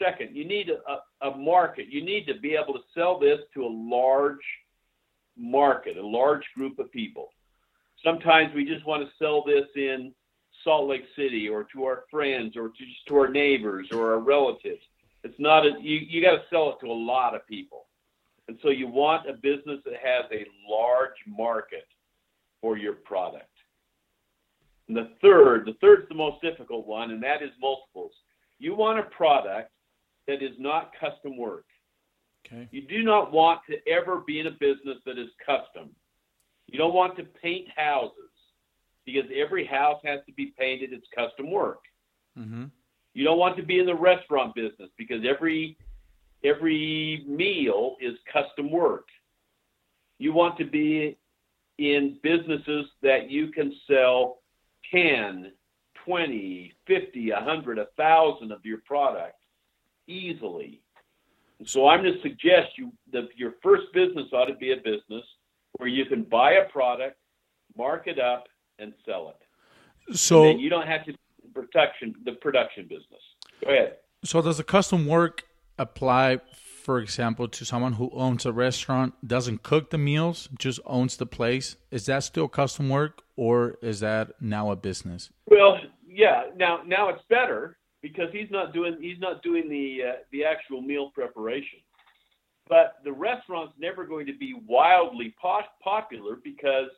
Second, 0.01 0.36
you 0.36 0.45
need 0.45 0.69
a, 0.69 1.27
a 1.27 1.38
market. 1.38 1.88
You 1.89 2.03
need 2.03 2.25
to 2.27 2.34
be 2.39 2.55
able 2.55 2.73
to 2.73 2.84
sell 2.93 3.19
this 3.19 3.39
to 3.53 3.65
a 3.65 3.67
large 3.67 4.43
market, 5.38 5.97
a 5.97 6.05
large 6.05 6.43
group 6.55 6.79
of 6.79 6.91
people. 6.91 7.29
Sometimes 8.03 8.53
we 8.53 8.65
just 8.65 8.86
want 8.86 9.03
to 9.03 9.23
sell 9.23 9.43
this 9.43 9.65
in 9.75 10.13
Salt 10.63 10.89
Lake 10.89 11.05
City 11.15 11.47
or 11.47 11.65
to 11.73 11.86
our 11.86 12.03
friends 12.12 12.58
or 12.58 12.69
to 12.69 12.77
just 12.77 13.08
to 13.08 13.15
our 13.17 13.29
neighbors 13.29 13.88
or 13.91 14.13
our 14.13 14.19
relatives. 14.19 14.81
It's 15.23 15.39
not 15.39 15.65
a 15.65 15.71
you, 15.81 15.97
you 15.97 16.21
got 16.21 16.36
to 16.36 16.43
sell 16.49 16.69
it 16.69 16.86
to 16.86 16.91
a 16.91 16.93
lot 16.93 17.36
of 17.36 17.47
people. 17.47 17.86
And 18.47 18.58
so 18.62 18.69
you 18.69 18.88
want 18.88 19.29
a 19.29 19.34
business 19.34 19.79
that 19.86 19.95
has 20.03 20.25
a 20.31 20.45
large 20.69 21.15
market 21.25 21.88
for 22.62 22.77
your 22.77 22.93
product. 22.93 23.49
And 24.88 24.95
the 24.95 25.10
third, 25.21 25.65
the 25.65 25.73
third's 25.81 26.08
the 26.10 26.15
most 26.15 26.41
difficult 26.41 26.86
one, 26.86 27.12
and 27.12 27.23
that 27.23 27.41
is 27.41 27.49
multiples. 27.60 28.12
You 28.60 28.75
want 28.75 28.99
a 28.99 29.03
product 29.03 29.71
that 30.27 30.41
is 30.41 30.53
not 30.57 30.91
custom 30.99 31.38
work. 31.38 31.65
Okay. 32.45 32.67
You 32.71 32.81
do 32.81 33.03
not 33.03 33.31
want 33.31 33.61
to 33.69 33.77
ever 33.89 34.21
be 34.25 34.39
in 34.39 34.47
a 34.47 34.51
business 34.51 34.97
that 35.05 35.17
is 35.17 35.29
custom. 35.45 35.89
You 36.67 36.77
don't 36.77 36.93
want 36.93 37.15
to 37.17 37.23
paint 37.23 37.67
houses 37.75 38.11
because 39.05 39.29
every 39.35 39.65
house 39.65 40.01
has 40.03 40.19
to 40.27 40.33
be 40.33 40.53
painted. 40.57 40.91
It's 40.93 41.07
custom 41.15 41.51
work. 41.51 41.79
Mm-hmm. 42.38 42.65
You 43.13 43.23
don't 43.23 43.38
want 43.38 43.55
to 43.57 43.63
be 43.63 43.79
in 43.79 43.85
the 43.85 43.95
restaurant 43.95 44.55
business 44.55 44.89
because 44.97 45.23
every 45.27 45.77
every 46.43 47.23
meal 47.27 47.95
is 48.01 48.15
custom 48.31 48.71
work. 48.71 49.07
You 50.19 50.33
want 50.33 50.57
to 50.57 50.65
be 50.65 51.17
in 51.77 52.17
businesses 52.23 52.85
that 53.01 53.29
you 53.29 53.51
can 53.51 53.73
sell 53.88 54.39
10, 54.91 55.51
20, 56.05 56.73
50, 56.88 57.31
100, 57.31 57.77
1,000 57.77 58.51
of 58.51 58.65
your 58.65 58.77
product 58.85 59.35
easily. 60.07 60.81
So 61.65 61.87
I'm 61.87 62.01
going 62.01 62.13
to 62.13 62.21
suggest 62.21 62.77
you 62.77 62.91
that 63.13 63.29
your 63.35 63.53
first 63.63 63.85
business 63.93 64.25
ought 64.33 64.45
to 64.45 64.55
be 64.55 64.73
a 64.73 64.77
business 64.77 65.23
where 65.77 65.89
you 65.89 66.05
can 66.05 66.23
buy 66.23 66.53
a 66.53 66.69
product, 66.69 67.17
mark 67.77 68.07
it 68.07 68.19
up, 68.19 68.45
and 68.79 68.93
sell 69.05 69.29
it. 69.29 70.17
So 70.17 70.49
you 70.49 70.69
don't 70.69 70.87
have 70.87 71.05
to 71.05 71.13
production 71.53 72.13
the 72.25 72.33
production 72.33 72.83
business. 72.83 73.21
Go 73.63 73.71
ahead. 73.71 73.97
So 74.23 74.41
does 74.41 74.57
the 74.57 74.63
custom 74.63 75.05
work 75.07 75.43
apply 75.77 76.39
for 76.85 76.99
example, 76.99 77.47
to 77.47 77.65
someone 77.65 77.93
who 77.93 78.11
owns 78.13 78.45
a 78.45 78.53
restaurant, 78.53 79.15
doesn't 79.25 79.63
cook 79.63 79.89
the 79.89 79.97
meals, 79.97 80.49
just 80.59 80.79
owns 80.85 81.17
the 81.17 81.25
place, 81.25 81.77
is 81.89 82.05
that 82.05 82.23
still 82.23 82.47
custom 82.47 82.89
work 82.89 83.23
or 83.35 83.79
is 83.81 84.01
that 84.01 84.39
now 84.39 84.69
a 84.69 84.75
business? 84.75 85.31
Well, 85.47 85.79
yeah. 86.07 86.43
Now, 86.55 86.81
now 86.85 87.09
it's 87.09 87.23
better 87.27 87.77
because 88.05 88.29
he's 88.31 88.51
not 88.51 88.71
doing 88.71 88.97
he's 89.01 89.19
not 89.19 89.41
doing 89.41 89.67
the 89.67 89.97
uh, 90.07 90.15
the 90.31 90.45
actual 90.45 90.79
meal 90.79 91.09
preparation. 91.09 91.79
But 92.69 92.97
the 93.03 93.11
restaurant's 93.11 93.73
never 93.79 94.05
going 94.05 94.27
to 94.27 94.37
be 94.37 94.53
wildly 94.67 95.33
po- 95.41 95.61
popular 95.83 96.37
because 96.43 96.89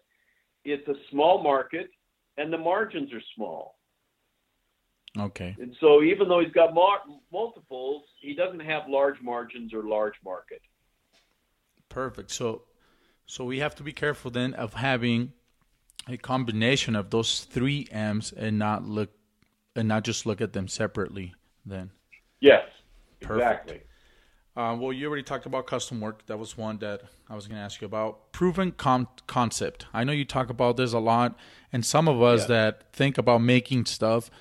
it's 0.66 0.86
a 0.90 0.96
small 1.10 1.42
market 1.42 1.90
and 2.38 2.52
the 2.52 2.58
margins 2.58 3.14
are 3.14 3.22
small. 3.38 3.78
Okay. 5.18 5.56
And 5.62 5.74
so 5.80 6.04
even 6.04 6.28
though 6.28 6.42
he's 6.42 6.52
got 6.52 6.74
mar- 6.74 7.04
multiples, 7.32 8.04
he 8.20 8.36
doesn't 8.36 8.60
have 8.60 8.84
large 8.90 9.22
margins 9.22 9.74
or 9.74 9.84
large 9.84 10.16
market. 10.26 10.62
Perfect. 11.88 12.32
So 12.32 12.64
so 13.26 13.46
we 13.46 13.60
have 13.60 13.76
to 13.76 13.84
be 13.84 13.94
careful 13.94 14.30
then 14.30 14.54
of 14.56 14.74
having 14.74 15.32
a 16.10 16.18
combination 16.18 16.98
of 16.98 17.12
those 17.12 17.46
three 17.46 17.88
M's 17.92 18.34
and 18.34 18.60
not 18.60 18.84
look 18.84 19.17
and 19.78 19.88
not 19.88 20.04
just 20.04 20.26
look 20.26 20.42
at 20.42 20.54
them 20.54 20.68
separately 20.68 21.34
then. 21.66 21.92
Yes. 22.40 22.66
Perfect. 23.22 23.42
Exactly. 23.42 23.82
Uh, 24.56 24.76
well, 24.76 24.92
you 24.92 25.08
already 25.08 25.22
talked 25.24 25.46
about 25.46 25.68
custom 25.68 26.02
work. 26.02 26.26
That 26.26 26.40
was 26.40 26.58
one 26.58 26.80
that 26.80 27.02
I 27.30 27.36
was 27.36 27.48
going 27.48 27.58
to 27.58 27.64
ask 27.64 27.80
you 27.80 27.86
about. 27.86 28.32
Proven 28.32 28.72
com- 28.72 29.08
concept. 29.28 29.86
I 29.94 30.04
know 30.04 30.12
you 30.14 30.26
talk 30.26 30.50
about 30.50 30.78
this 30.78 30.94
a 30.94 31.00
lot, 31.00 31.38
and 31.72 31.86
some 31.86 32.08
of 32.08 32.22
us 32.24 32.42
Yeah. 32.42 32.48
that 32.48 32.92
think 32.92 33.20
about 33.20 33.42
making 33.42 33.86
stuff, 33.86 34.32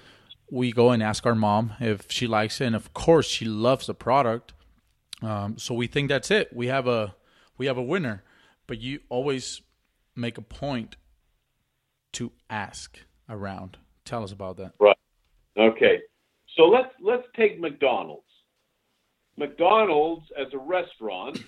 we 0.51 0.73
go 0.73 0.91
and 0.91 1.03
ask 1.03 1.27
our 1.27 1.35
mom 1.35 1.75
if 1.81 2.11
she 2.11 2.27
likes 2.27 2.61
it, 2.63 2.67
and 2.67 2.77
of 2.77 2.95
course 2.95 3.27
she 3.27 3.45
loves 3.45 3.87
the 3.89 3.95
product. 3.95 4.55
Um, 5.23 5.59
so 5.59 5.75
we 5.75 5.87
think 5.87 6.09
that's 6.09 6.31
it. 6.31 6.51
We 6.55 6.69
have 6.69 6.87
a 6.87 7.15
we 7.59 7.67
have 7.67 7.77
a 7.79 7.83
winner, 7.83 8.23
but 8.67 8.81
you 8.81 9.01
always 9.09 9.61
make 10.15 10.39
a 10.39 10.43
point 10.43 10.97
to 12.13 12.33
ask 12.49 12.99
around. 13.29 13.77
Tell 14.05 14.23
us 14.23 14.33
about 14.33 14.57
that. 14.59 14.73
Right. 14.79 14.97
Okay. 15.59 16.01
So 16.57 16.65
let's 16.65 16.93
let's 17.01 17.27
take 17.37 17.61
McDonald's. 17.61 18.23
McDonald's 19.37 20.27
as 20.39 20.47
a 20.55 20.59
restaurant 20.59 21.39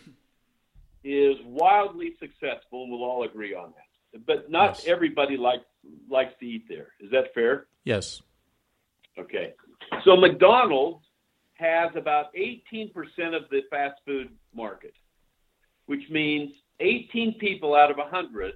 is 1.05 1.37
wildly 1.45 2.15
successful, 2.19 2.83
and 2.83 2.91
we'll 2.93 3.05
all 3.05 3.23
agree 3.25 3.55
on 3.55 3.73
that. 3.73 4.25
But 4.27 4.51
not 4.51 4.77
Yes. 4.77 4.87
everybody 4.87 5.37
likes 5.37 5.65
likes 6.09 6.33
to 6.41 6.47
eat 6.47 6.65
there. 6.69 6.89
Is 7.01 7.11
that 7.11 7.33
fair? 7.35 7.67
Yes. 7.85 8.21
Okay. 9.19 9.55
So 10.05 10.17
McDonald's 10.17 11.05
has 11.55 11.91
about 11.97 12.27
18% 12.35 12.93
of 13.35 13.49
the 13.51 13.63
fast 13.69 14.01
food 14.07 14.29
market, 14.55 14.93
which 15.87 16.03
means 16.11 16.53
18 16.81 17.35
people 17.39 17.75
out 17.75 17.91
of 17.91 17.97
100 17.97 18.53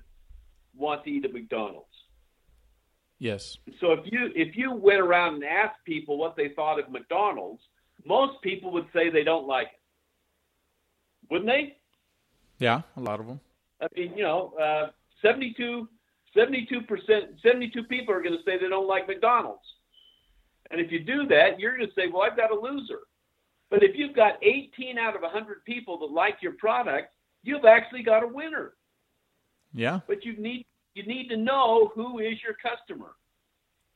want 0.77 1.03
to 1.05 1.11
eat 1.11 1.25
at 1.25 1.33
McDonald's. 1.33 1.89
Yes. 3.23 3.57
So 3.81 3.93
if 3.93 4.01
you 4.11 4.31
if 4.35 4.57
you 4.57 4.75
went 4.75 4.99
around 4.99 5.35
and 5.35 5.45
asked 5.45 5.79
people 5.87 6.19
what 6.19 6.35
they 6.35 6.49
thought 6.49 6.81
of 6.81 6.91
McDonald's, 6.91 7.63
most 8.05 8.43
people 8.43 8.73
would 8.73 8.87
say 8.93 9.11
they 9.11 9.23
don't 9.23 9.47
like 9.47 9.69
it. 9.69 11.31
Wouldn't 11.31 11.49
they? 11.49 11.77
Yeah. 12.59 12.83
A 12.97 13.01
lot 13.01 13.21
of 13.21 13.29
them. 13.29 13.39
I 13.81 13.87
mean, 13.95 14.15
you 14.17 14.25
know, 14.25 14.55
uh, 14.61 14.89
72 15.23 15.87
percent, 16.89 17.39
72 17.45 17.85
people 17.85 18.13
are 18.13 18.23
going 18.23 18.37
to 18.37 18.43
say 18.45 18.59
they 18.59 18.69
don't 18.69 18.89
like 18.89 19.07
McDonald's. 19.07 19.63
And 20.73 20.81
if 20.81 20.91
you 20.91 20.99
do 20.99 21.25
that, 21.29 21.61
you're 21.61 21.77
going 21.77 21.89
to 21.89 21.95
say, 21.95 22.09
"Well, 22.13 22.23
I've 22.23 22.37
got 22.37 22.51
a 22.51 22.59
loser." 22.59 23.03
But 23.71 23.85
if 23.85 23.93
you've 23.95 24.17
got 24.17 24.43
18 24.43 24.99
out 24.99 25.15
of 25.15 25.23
100 25.23 25.65
people 25.65 25.97
that 26.01 26.11
like 26.11 26.39
your 26.43 26.55
product, 26.55 27.15
you've 27.45 27.67
actually 27.67 28.03
got 28.03 28.25
a 28.25 28.27
winner. 28.27 28.73
Yeah. 29.73 30.01
But 30.09 30.25
you 30.25 30.37
need 30.39 30.67
you 30.95 31.05
need 31.05 31.29
to 31.29 31.37
know 31.37 31.91
who 31.95 32.19
is 32.19 32.43
your 32.43 32.55
customer. 32.55 33.13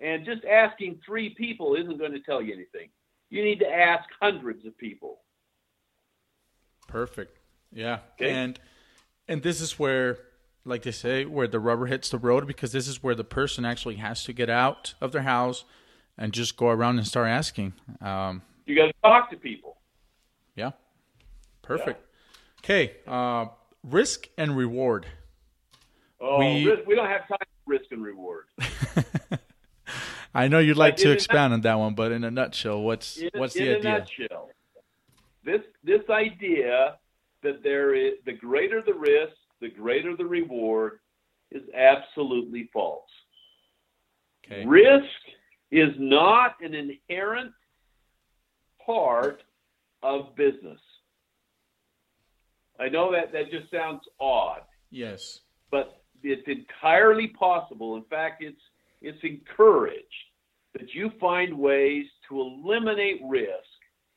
And 0.00 0.24
just 0.26 0.44
asking 0.44 1.00
three 1.04 1.30
people 1.30 1.74
isn't 1.74 1.98
going 1.98 2.12
to 2.12 2.20
tell 2.20 2.42
you 2.42 2.52
anything. 2.52 2.88
You 3.30 3.42
need 3.42 3.58
to 3.60 3.68
ask 3.70 4.04
hundreds 4.20 4.66
of 4.66 4.76
people. 4.76 5.20
Perfect. 6.86 7.38
Yeah. 7.72 7.98
Okay. 8.20 8.30
And 8.30 8.60
and 9.28 9.42
this 9.42 9.60
is 9.60 9.78
where 9.78 10.18
like 10.64 10.82
they 10.82 10.90
say 10.90 11.24
where 11.24 11.48
the 11.48 11.58
rubber 11.60 11.86
hits 11.86 12.08
the 12.10 12.18
road 12.18 12.46
because 12.46 12.72
this 12.72 12.88
is 12.88 13.02
where 13.02 13.14
the 13.14 13.24
person 13.24 13.64
actually 13.64 13.96
has 13.96 14.22
to 14.24 14.32
get 14.32 14.50
out 14.50 14.94
of 15.00 15.12
their 15.12 15.22
house 15.22 15.64
and 16.18 16.32
just 16.32 16.56
go 16.56 16.68
around 16.68 16.98
and 16.98 17.06
start 17.06 17.28
asking. 17.28 17.72
Um, 18.00 18.42
You 18.66 18.76
got 18.76 18.86
to 18.86 18.92
talk 19.02 19.30
to 19.30 19.36
people. 19.36 19.76
yeah. 20.54 20.72
Perfect. 21.62 22.00
Okay. 22.60 22.96
Uh, 23.06 23.46
risk 23.82 24.28
and 24.38 24.56
reward. 24.56 25.06
Oh, 26.20 26.38
We- 26.38 26.66
risk, 26.66 26.86
we 26.86 26.94
don't 26.94 27.08
have 27.08 27.28
time 27.28 27.38
for 27.64 27.72
risk 27.72 27.86
and 27.92 28.02
reward. 28.02 28.46
I 30.34 30.48
know 30.48 30.58
you'd 30.58 30.76
like 30.76 30.92
Like, 30.92 30.96
to 30.98 31.12
expand 31.12 31.52
on 31.54 31.60
that 31.62 31.74
one, 31.78 31.94
but 31.94 32.12
in 32.12 32.22
a 32.24 32.30
nutshell, 32.30 32.82
what's 32.82 33.16
In, 33.18 33.30
what's 33.34 33.56
in 33.56 33.64
the 33.64 33.72
a 33.72 33.76
idea? 33.78 33.90
nutshell, 33.98 34.50
this 35.44 35.62
this 35.82 36.02
idea 36.10 36.98
that 37.42 37.62
there 37.62 37.94
is 37.94 38.14
the 38.26 38.32
greater 38.32 38.82
the 38.82 38.92
risk, 38.94 39.34
the 39.60 39.68
greater 39.70 40.14
the 40.16 40.26
reward, 40.26 40.98
is 41.52 41.62
absolutely 41.74 42.68
false. 42.72 43.08
Okay. 44.44 44.66
Risk 44.66 45.04
is 45.70 45.94
not 45.98 46.56
an 46.60 46.74
inherent 46.74 47.52
part 48.84 49.42
of 50.02 50.34
business. 50.36 50.80
I 52.78 52.88
know 52.88 53.10
that 53.12 53.32
that 53.32 53.50
just 53.50 53.70
sounds 53.70 54.02
odd, 54.20 54.62
Yes. 54.90 55.40
but 55.70 56.02
it's 56.26 56.48
entirely 56.48 57.28
possible. 57.28 57.96
In 57.96 58.04
fact, 58.04 58.42
it's 58.42 58.60
it's 59.00 59.22
encouraged 59.22 60.04
that 60.72 60.92
you 60.94 61.10
find 61.20 61.56
ways 61.56 62.06
to 62.28 62.40
eliminate 62.40 63.20
risk 63.24 63.50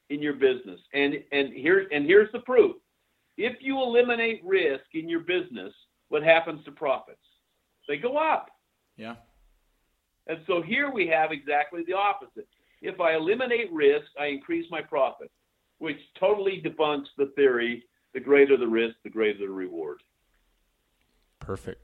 in 0.10 0.22
your 0.22 0.34
business. 0.34 0.80
And 0.94 1.16
and 1.32 1.54
here 1.54 1.88
and 1.92 2.06
here's 2.06 2.32
the 2.32 2.40
proof. 2.40 2.76
If 3.38 3.58
you 3.62 3.82
eliminate 3.82 4.42
risk 4.44 4.86
in 4.94 5.08
your 5.08 5.22
business, 5.22 5.74
what 6.10 6.24
happens 6.24 6.64
to 6.66 6.72
profits? 6.72 7.18
They 7.88 7.98
go 7.98 8.18
up. 8.18 8.50
Yeah. 8.98 9.16
And 10.28 10.40
so 10.46 10.62
here 10.62 10.92
we 10.92 11.08
have 11.08 11.32
exactly 11.32 11.84
the 11.88 11.94
opposite. 11.94 12.48
If 12.82 13.00
I 13.00 13.16
eliminate 13.16 13.72
risk, 13.72 14.08
I 14.20 14.28
increase 14.28 14.66
my 14.70 14.82
profit, 14.82 15.32
which 15.80 15.98
totally 16.20 16.62
debunks 16.64 17.08
the 17.18 17.32
theory 17.36 17.84
the 18.14 18.20
greater 18.20 18.58
the 18.58 18.68
risk, 18.68 18.96
the 19.04 19.10
greater 19.10 19.40
the 19.40 19.50
reward. 19.50 20.02
Perfect. 21.40 21.82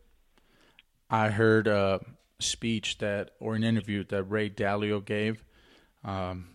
I 1.10 1.30
heard 1.30 1.68
a 1.68 2.00
speech 2.40 2.98
that, 3.00 3.32
or 3.40 3.56
an 3.56 3.64
interview 3.64 4.04
that 4.06 4.24
Ray 4.24 4.50
Dalio 4.50 5.04
gave. 5.04 5.44
Um, 6.04 6.50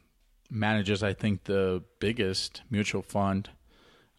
manages, 0.51 1.03
I 1.03 1.13
think, 1.13 1.45
the 1.45 1.83
biggest 2.01 2.63
mutual 2.71 3.03
fund, 3.03 3.51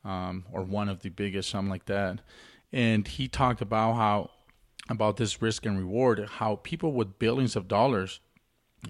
um, 0.03 0.45
or 0.51 0.63
one 0.63 0.89
of 0.89 1.01
the 1.01 1.09
biggest, 1.09 1.49
something 1.49 1.69
like 1.69 1.85
that. 1.85 2.19
And 2.71 3.07
he 3.07 3.27
talked 3.27 3.61
about 3.61 3.95
how, 3.95 4.31
about 4.89 5.17
this 5.17 5.41
risk 5.41 5.65
and 5.65 5.77
reward, 5.77 6.27
how 6.37 6.55
people 6.57 6.93
with 6.93 7.19
billions 7.19 7.55
of 7.55 7.67
dollars 7.67 8.19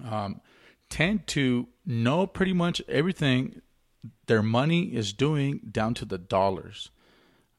um, 0.08 0.40
tend 0.88 1.26
to 1.28 1.68
know 1.84 2.26
pretty 2.26 2.52
much 2.52 2.80
everything 2.88 3.60
their 4.26 4.42
money 4.42 4.84
is 4.94 5.12
doing 5.12 5.60
down 5.70 5.94
to 5.94 6.04
the 6.04 6.18
dollars 6.18 6.90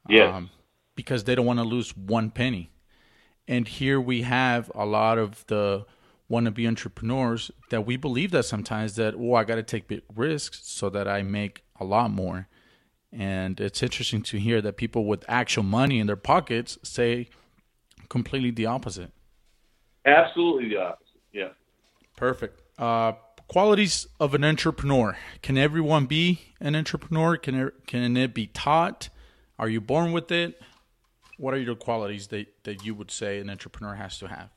Yes. 0.10 0.34
um, 0.34 0.50
because 0.96 1.24
they 1.24 1.36
don't 1.36 1.46
want 1.46 1.60
to 1.60 1.64
lose 1.64 1.96
one 1.96 2.30
penny. 2.30 2.70
And 3.48 3.68
here 3.68 4.00
we 4.00 4.22
have 4.22 4.72
a 4.74 4.86
lot 4.86 5.18
of 5.18 5.46
the 5.48 5.86
wannabe 6.30 6.68
entrepreneurs 6.68 7.52
that 7.70 7.86
we 7.86 7.98
believe 7.98 8.32
that 8.32 8.44
sometimes 8.44 8.96
that 8.96 9.14
oh 9.16 9.36
I 9.36 9.44
got 9.44 9.56
to 9.56 9.64
take 9.64 9.88
big 9.88 10.02
risks 10.16 10.62
so 10.64 10.90
that 10.90 11.08
I 11.08 11.22
make 11.22 11.64
a 11.80 11.86
lot 11.86 12.12
more. 12.12 12.48
And 13.12 13.60
it's 13.60 13.84
interesting 13.84 14.24
to 14.24 14.40
hear 14.40 14.62
that 14.62 14.78
people 14.78 15.06
with 15.06 15.24
actual 15.28 15.64
money 15.64 16.00
in 16.00 16.08
their 16.08 16.16
pockets 16.16 16.80
say 16.82 17.30
completely 18.10 18.52
the 18.52 18.66
opposite. 18.66 19.12
Absolutely 20.06 20.70
the 20.70 20.78
opposite. 20.78 21.22
Yeah. 21.32 21.50
Perfect. 22.18 22.62
Uh, 22.80 23.14
qualities 23.48 24.08
of 24.20 24.34
an 24.34 24.44
entrepreneur. 24.44 25.18
Can 25.42 25.58
everyone 25.58 26.08
be 26.08 26.42
an 26.60 26.76
entrepreneur? 26.76 27.38
Can 27.38 27.56
it, 27.56 27.88
can 27.88 28.18
it 28.18 28.34
be 28.34 28.48
taught? 28.48 29.10
Are 29.60 29.70
you 29.70 29.80
born 29.80 30.12
with 30.12 30.32
it? 30.32 30.60
What 31.38 31.54
are 31.54 31.60
your 31.60 31.76
qualities 31.76 32.28
that, 32.28 32.48
that 32.64 32.86
you 32.86 32.96
would 32.96 33.12
say 33.12 33.40
an 33.40 33.50
entrepreneur 33.50 33.96
has 33.96 34.18
to 34.20 34.28
have? 34.28 34.50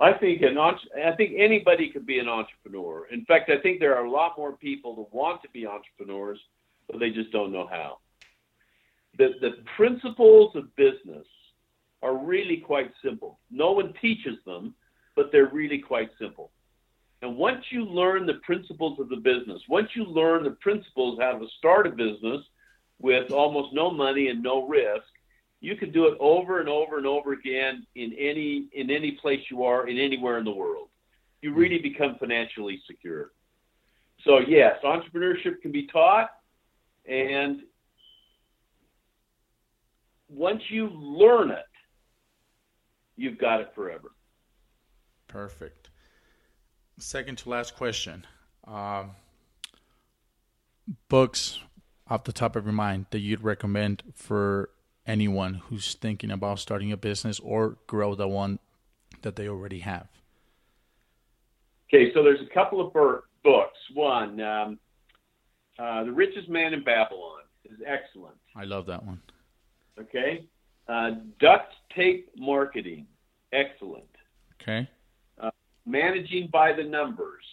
I 0.00 0.12
think 0.12 0.42
an 0.42 0.58
I 0.58 1.12
think 1.16 1.34
anybody 1.38 1.88
could 1.88 2.04
be 2.04 2.18
an 2.18 2.28
entrepreneur. 2.28 3.06
In 3.12 3.24
fact, 3.24 3.50
I 3.50 3.58
think 3.60 3.78
there 3.78 3.96
are 3.96 4.04
a 4.04 4.10
lot 4.10 4.36
more 4.36 4.56
people 4.56 4.96
that 4.96 5.14
want 5.14 5.42
to 5.42 5.48
be 5.50 5.64
entrepreneurs, 5.64 6.40
but 6.90 6.98
they 6.98 7.10
just 7.10 7.30
don't 7.30 7.52
know 7.52 7.68
how. 7.68 7.98
The 9.16 9.34
the 9.40 9.62
principles 9.76 10.56
of 10.56 10.74
business 10.74 11.26
are 12.02 12.16
really 12.16 12.56
quite 12.56 12.90
simple. 13.04 13.38
No 13.48 13.70
one 13.70 13.94
teaches 14.00 14.38
them, 14.44 14.74
but 15.14 15.30
they're 15.30 15.50
really 15.52 15.78
quite 15.78 16.10
simple. 16.18 16.50
And 17.22 17.36
once 17.36 17.64
you 17.70 17.84
learn 17.84 18.26
the 18.26 18.40
principles 18.42 18.98
of 18.98 19.08
the 19.08 19.16
business, 19.16 19.62
once 19.68 19.90
you 19.94 20.04
learn 20.04 20.42
the 20.42 20.56
principles 20.60 21.20
how 21.20 21.38
to 21.38 21.46
start 21.58 21.86
a 21.86 21.90
business 21.90 22.42
with 22.98 23.30
almost 23.30 23.72
no 23.72 23.92
money 23.92 24.28
and 24.28 24.42
no 24.42 24.66
risk, 24.66 25.06
you 25.62 25.76
can 25.76 25.92
do 25.92 26.06
it 26.06 26.18
over 26.18 26.58
and 26.58 26.68
over 26.68 26.98
and 26.98 27.06
over 27.06 27.32
again 27.32 27.86
in 27.94 28.12
any 28.18 28.66
in 28.72 28.90
any 28.90 29.12
place 29.12 29.40
you 29.48 29.62
are 29.62 29.86
in 29.86 29.96
anywhere 29.96 30.36
in 30.38 30.44
the 30.44 30.50
world. 30.50 30.88
You 31.40 31.54
really 31.54 31.78
become 31.78 32.16
financially 32.18 32.82
secure. 32.86 33.30
So 34.24 34.40
yes, 34.40 34.76
entrepreneurship 34.84 35.62
can 35.62 35.70
be 35.70 35.86
taught 35.86 36.30
and 37.08 37.62
once 40.28 40.62
you 40.68 40.88
learn 40.88 41.50
it, 41.50 41.64
you've 43.16 43.38
got 43.38 43.60
it 43.60 43.70
forever. 43.74 44.10
Perfect. 45.28 45.90
Second 46.98 47.38
to 47.38 47.50
last 47.50 47.76
question. 47.76 48.26
Um, 48.66 49.12
books 51.08 51.60
off 52.08 52.24
the 52.24 52.32
top 52.32 52.56
of 52.56 52.64
your 52.64 52.72
mind 52.72 53.06
that 53.10 53.20
you'd 53.20 53.42
recommend 53.42 54.02
for 54.14 54.70
anyone 55.06 55.54
who's 55.54 55.94
thinking 55.94 56.30
about 56.30 56.58
starting 56.58 56.92
a 56.92 56.96
business 56.96 57.40
or 57.40 57.78
grow 57.86 58.14
the 58.14 58.28
one 58.28 58.58
that 59.22 59.36
they 59.36 59.48
already 59.48 59.80
have? 59.80 60.08
Okay, 61.88 62.12
so 62.14 62.22
there's 62.22 62.40
a 62.40 62.54
couple 62.54 62.80
of 62.80 62.92
books. 62.92 63.78
One, 63.94 64.40
um, 64.40 64.78
uh, 65.78 66.04
The 66.04 66.12
Richest 66.12 66.48
Man 66.48 66.72
in 66.72 66.82
Babylon 66.84 67.42
is 67.64 67.78
excellent. 67.86 68.36
I 68.56 68.64
love 68.64 68.86
that 68.86 69.04
one. 69.04 69.20
Okay. 69.98 70.46
Uh, 70.88 71.10
duct 71.38 71.72
tape 71.94 72.30
marketing, 72.36 73.06
excellent. 73.52 74.04
Okay. 74.60 74.88
Uh, 75.40 75.50
managing 75.86 76.48
by 76.52 76.72
the 76.72 76.82
numbers, 76.82 77.44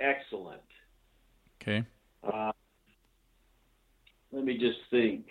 excellent. 0.00 0.62
Okay. 1.60 1.84
Uh, 2.22 2.52
let 4.32 4.44
me 4.44 4.58
just 4.58 4.78
think. 4.90 5.26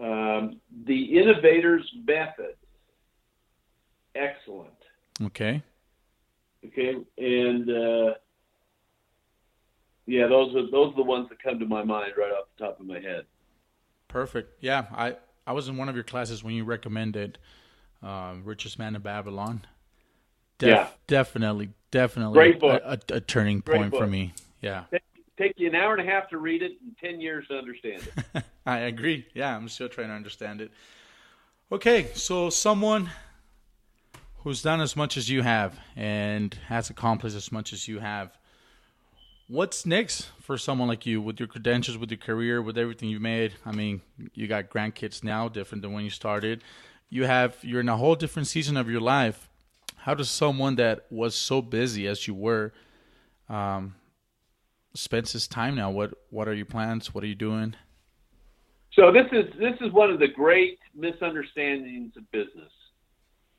Um, 0.00 0.60
the 0.84 1.18
innovator's 1.18 1.90
method, 2.06 2.56
excellent. 4.14 4.70
Okay. 5.22 5.62
Okay, 6.66 6.96
and 7.18 7.70
uh, 7.70 8.14
yeah, 10.06 10.26
those 10.26 10.54
are 10.54 10.70
those 10.70 10.92
are 10.92 10.96
the 10.96 11.02
ones 11.02 11.28
that 11.28 11.42
come 11.42 11.58
to 11.58 11.66
my 11.66 11.82
mind 11.82 12.12
right 12.18 12.32
off 12.32 12.46
the 12.56 12.64
top 12.64 12.80
of 12.80 12.86
my 12.86 13.00
head. 13.00 13.24
Perfect. 14.08 14.62
Yeah, 14.62 14.86
I 14.92 15.16
I 15.46 15.52
was 15.52 15.68
in 15.68 15.76
one 15.76 15.88
of 15.88 15.94
your 15.94 16.04
classes 16.04 16.42
when 16.42 16.54
you 16.54 16.64
recommended 16.64 17.38
uh, 18.02 18.34
"Richest 18.44 18.78
Man 18.78 18.96
in 18.96 19.02
Babylon." 19.02 19.62
Def- 20.58 20.68
yeah, 20.68 20.88
definitely, 21.06 21.70
definitely, 21.90 22.34
great 22.34 22.60
book, 22.60 22.82
a, 22.84 22.98
a, 23.12 23.16
a 23.16 23.20
turning 23.20 23.62
point 23.62 23.94
for 23.94 24.06
me. 24.06 24.32
Yeah, 24.60 24.84
take, 25.36 25.52
you 25.56 25.68
an 25.68 25.74
hour 25.74 25.94
and 25.94 26.08
a 26.08 26.10
half 26.10 26.28
to 26.30 26.38
read 26.38 26.62
it 26.62 26.72
and 26.82 26.96
ten 26.98 27.20
years 27.20 27.46
to 27.48 27.56
understand 27.56 28.02
it. 28.34 28.44
I 28.66 28.78
agree. 28.78 29.26
Yeah, 29.34 29.56
I'm 29.56 29.68
still 29.68 29.88
trying 29.88 30.08
to 30.08 30.14
understand 30.14 30.60
it. 30.60 30.70
Okay, 31.70 32.08
so 32.14 32.50
someone 32.50 33.10
who's 34.38 34.62
done 34.62 34.80
as 34.80 34.94
much 34.96 35.16
as 35.16 35.28
you 35.28 35.42
have 35.42 35.78
and 35.96 36.54
has 36.68 36.90
accomplished 36.90 37.36
as 37.36 37.50
much 37.50 37.72
as 37.72 37.88
you 37.88 37.98
have 37.98 38.36
What's 39.48 39.86
next 39.86 40.28
for 40.40 40.58
someone 40.58 40.88
like 40.88 41.06
you 41.06 41.20
with 41.20 41.38
your 41.38 41.46
credentials, 41.46 41.96
with 41.96 42.10
your 42.10 42.18
career, 42.18 42.60
with 42.60 42.76
everything 42.76 43.10
you've 43.10 43.22
made? 43.22 43.52
I 43.64 43.70
mean, 43.70 44.00
you 44.34 44.48
got 44.48 44.70
grandkids 44.70 45.22
now, 45.22 45.48
different 45.48 45.82
than 45.82 45.92
when 45.92 46.02
you 46.02 46.10
started. 46.10 46.64
You 47.10 47.26
have 47.26 47.56
you're 47.62 47.78
in 47.78 47.88
a 47.88 47.96
whole 47.96 48.16
different 48.16 48.48
season 48.48 48.76
of 48.76 48.90
your 48.90 49.00
life. 49.00 49.48
How 49.98 50.14
does 50.14 50.30
someone 50.30 50.74
that 50.76 51.06
was 51.10 51.36
so 51.36 51.62
busy 51.62 52.08
as 52.08 52.26
you 52.26 52.34
were 52.34 52.72
um, 53.48 53.94
spends 54.96 55.32
his 55.32 55.46
time 55.48 55.74
now? 55.74 55.90
What 55.90 56.14
what 56.30 56.48
are 56.48 56.54
your 56.54 56.66
plans? 56.66 57.14
What 57.14 57.24
are 57.24 57.28
you 57.28 57.34
doing? 57.34 57.74
So 58.92 59.12
this 59.12 59.26
is 59.32 59.52
this 59.58 59.74
is 59.80 59.92
one 59.92 60.10
of 60.10 60.18
the 60.18 60.28
great 60.28 60.78
misunderstandings 60.94 62.16
of 62.16 62.30
business. 62.30 62.72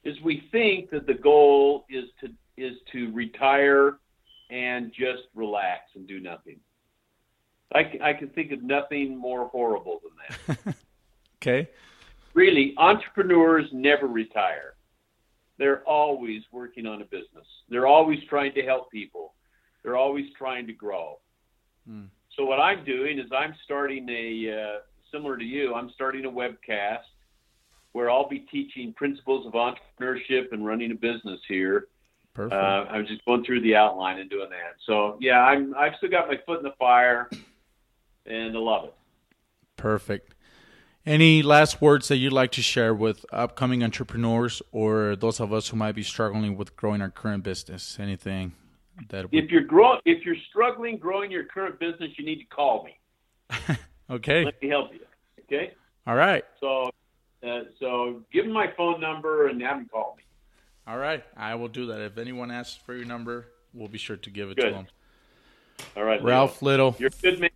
Is 0.03 0.19
we 0.21 0.47
think 0.51 0.89
that 0.91 1.05
the 1.05 1.13
goal 1.13 1.85
is 1.89 2.05
to 2.21 2.29
is 2.57 2.77
to 2.91 3.11
retire 3.11 3.97
and 4.49 4.91
just 4.91 5.23
relax 5.35 5.91
and 5.95 6.07
do 6.07 6.19
nothing. 6.19 6.59
I, 7.73 7.99
I 8.01 8.13
can 8.13 8.29
think 8.29 8.51
of 8.51 8.63
nothing 8.63 9.17
more 9.17 9.47
horrible 9.49 10.01
than 10.03 10.55
that. 10.65 10.75
okay. 11.41 11.69
Really, 12.33 12.73
entrepreneurs 12.77 13.65
never 13.73 14.07
retire. 14.07 14.75
They're 15.57 15.83
always 15.83 16.43
working 16.51 16.85
on 16.85 17.01
a 17.01 17.05
business. 17.05 17.45
They're 17.69 17.87
always 17.87 18.19
trying 18.29 18.53
to 18.53 18.61
help 18.61 18.91
people. 18.91 19.33
They're 19.83 19.97
always 19.97 20.25
trying 20.37 20.67
to 20.67 20.73
grow. 20.73 21.19
Hmm. 21.87 22.05
So 22.35 22.45
what 22.45 22.59
I'm 22.59 22.83
doing 22.85 23.17
is 23.17 23.25
I'm 23.31 23.55
starting 23.63 24.07
a 24.09 24.51
uh, 24.51 24.79
similar 25.11 25.37
to 25.37 25.43
you. 25.43 25.73
I'm 25.73 25.89
starting 25.91 26.25
a 26.25 26.31
webcast 26.31 27.05
where 27.93 28.11
I'll 28.11 28.29
be 28.29 28.39
teaching 28.39 28.93
principles 28.93 29.47
of 29.47 29.53
entrepreneurship 29.53 30.51
and 30.51 30.65
running 30.65 30.91
a 30.91 30.95
business 30.95 31.39
here 31.47 31.87
Perfect. 32.37 32.53
Uh, 32.53 32.85
I 32.87 32.99
was 32.99 33.07
just 33.07 33.25
going 33.25 33.43
through 33.43 33.61
the 33.61 33.75
outline 33.75 34.19
and 34.19 34.29
doing 34.29 34.51
that. 34.51 34.75
So 34.85 35.17
yeah, 35.19 35.39
I'm 35.39 35.73
I've 35.75 35.93
still 35.97 36.11
got 36.11 36.27
my 36.27 36.37
foot 36.45 36.59
in 36.59 36.63
the 36.63 36.75
fire, 36.77 37.31
and 38.27 38.55
I 38.55 38.59
love 38.59 38.85
it. 38.85 38.93
Perfect. 39.75 40.35
Any 41.03 41.41
last 41.41 41.81
words 41.81 42.09
that 42.09 42.17
you'd 42.17 42.33
like 42.33 42.51
to 42.51 42.61
share 42.61 42.93
with 42.93 43.25
upcoming 43.33 43.83
entrepreneurs 43.83 44.61
or 44.71 45.15
those 45.15 45.39
of 45.39 45.51
us 45.51 45.69
who 45.69 45.77
might 45.77 45.93
be 45.93 46.03
struggling 46.03 46.55
with 46.55 46.75
growing 46.75 47.01
our 47.01 47.09
current 47.09 47.43
business? 47.43 47.97
Anything 47.99 48.53
that 49.09 49.25
if 49.31 49.51
you're 49.51 49.61
grow 49.61 49.97
if 50.05 50.25
you're 50.25 50.35
struggling 50.49 50.97
growing 50.97 51.31
your 51.31 51.45
current 51.45 51.79
business, 51.79 52.11
you 52.17 52.25
need 52.25 52.39
to 52.39 52.45
call 52.45 52.85
me. 52.85 53.77
okay. 54.09 54.45
Let 54.45 54.61
me 54.61 54.69
help 54.69 54.93
you. 54.93 54.99
Okay. 55.43 55.73
All 56.05 56.15
right. 56.15 56.43
So, 56.59 56.89
uh, 57.45 57.61
so 57.79 58.23
give 58.31 58.45
them 58.45 58.53
my 58.53 58.67
phone 58.75 58.99
number 58.99 59.47
and 59.47 59.61
have 59.61 59.77
them 59.77 59.89
call 59.91 60.15
me. 60.17 60.23
All 60.87 60.97
right, 60.97 61.21
I 61.35 61.55
will 61.55 61.67
do 61.67 61.87
that. 61.87 61.99
If 61.99 62.17
anyone 62.17 62.49
asks 62.49 62.77
for 62.77 62.95
your 62.95 63.05
number, 63.05 63.47
we'll 63.73 63.89
be 63.89 63.97
sure 63.97 64.15
to 64.15 64.29
give 64.29 64.49
it 64.49 64.55
good. 64.55 64.69
to 64.69 64.71
them. 64.71 64.87
All 65.97 66.03
right, 66.03 66.23
Ralph 66.23 66.61
Little. 66.61 66.95
You're 66.97 67.09
good 67.21 67.41
man. 67.41 67.49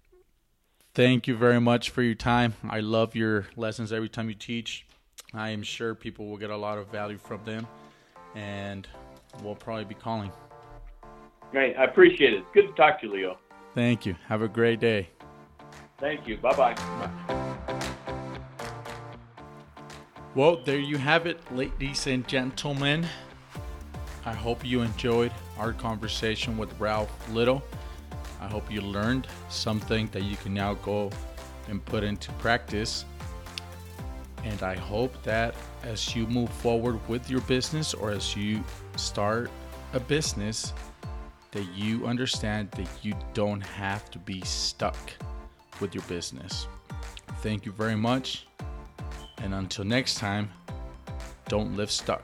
Thank 0.93 1.27
you 1.27 1.37
very 1.37 1.61
much 1.61 1.91
for 1.91 2.01
your 2.01 2.15
time. 2.15 2.55
I 2.69 2.81
love 2.81 3.15
your 3.15 3.47
lessons 3.55 3.93
every 3.93 4.09
time 4.09 4.27
you 4.27 4.35
teach. 4.35 4.85
I 5.33 5.51
am 5.51 5.63
sure 5.63 5.95
people 5.95 6.27
will 6.27 6.37
get 6.37 6.49
a 6.49 6.57
lot 6.57 6.77
of 6.77 6.89
value 6.89 7.17
from 7.17 7.41
them, 7.45 7.65
and 8.35 8.85
we'll 9.41 9.55
probably 9.55 9.85
be 9.85 9.95
calling. 9.95 10.29
Great, 11.51 11.75
I 11.77 11.83
appreciate 11.83 12.33
it. 12.33 12.43
Good 12.53 12.67
to 12.67 12.73
talk 12.73 13.01
to 13.01 13.07
you, 13.07 13.13
Leo. 13.13 13.37
Thank 13.75 14.05
you. 14.05 14.15
Have 14.27 14.41
a 14.41 14.47
great 14.47 14.79
day. 14.79 15.09
Thank 15.99 16.27
you. 16.27 16.37
Bye-bye. 16.37 16.73
Bye. 16.73 17.09
Well, 20.33 20.63
there 20.63 20.79
you 20.79 20.97
have 20.97 21.25
it, 21.27 21.39
ladies 21.53 22.07
and 22.07 22.25
gentlemen. 22.25 23.05
I 24.25 24.33
hope 24.33 24.65
you 24.65 24.81
enjoyed 24.81 25.33
our 25.57 25.73
conversation 25.73 26.57
with 26.57 26.73
Ralph 26.79 27.11
Little. 27.31 27.61
I 28.39 28.47
hope 28.47 28.71
you 28.71 28.79
learned 28.81 29.27
something 29.49 30.07
that 30.13 30.23
you 30.23 30.37
can 30.37 30.53
now 30.53 30.75
go 30.75 31.11
and 31.67 31.83
put 31.83 32.03
into 32.03 32.31
practice. 32.33 33.03
And 34.43 34.63
I 34.63 34.75
hope 34.75 35.21
that 35.23 35.53
as 35.83 36.15
you 36.15 36.27
move 36.27 36.49
forward 36.49 37.05
with 37.09 37.29
your 37.29 37.41
business 37.41 37.93
or 37.93 38.11
as 38.11 38.35
you 38.35 38.63
start 38.95 39.51
a 39.93 39.99
business, 39.99 40.73
that 41.51 41.65
you 41.75 42.05
understand 42.07 42.71
that 42.71 42.87
you 43.01 43.13
don't 43.33 43.61
have 43.61 44.09
to 44.11 44.19
be 44.19 44.41
stuck 44.41 44.97
with 45.79 45.93
your 45.93 46.03
business. 46.05 46.67
Thank 47.41 47.65
you 47.65 47.71
very 47.71 47.95
much. 47.95 48.47
And 49.39 49.53
until 49.53 49.85
next 49.85 50.15
time, 50.15 50.49
don't 51.47 51.75
live 51.75 51.91
stuck. 51.91 52.23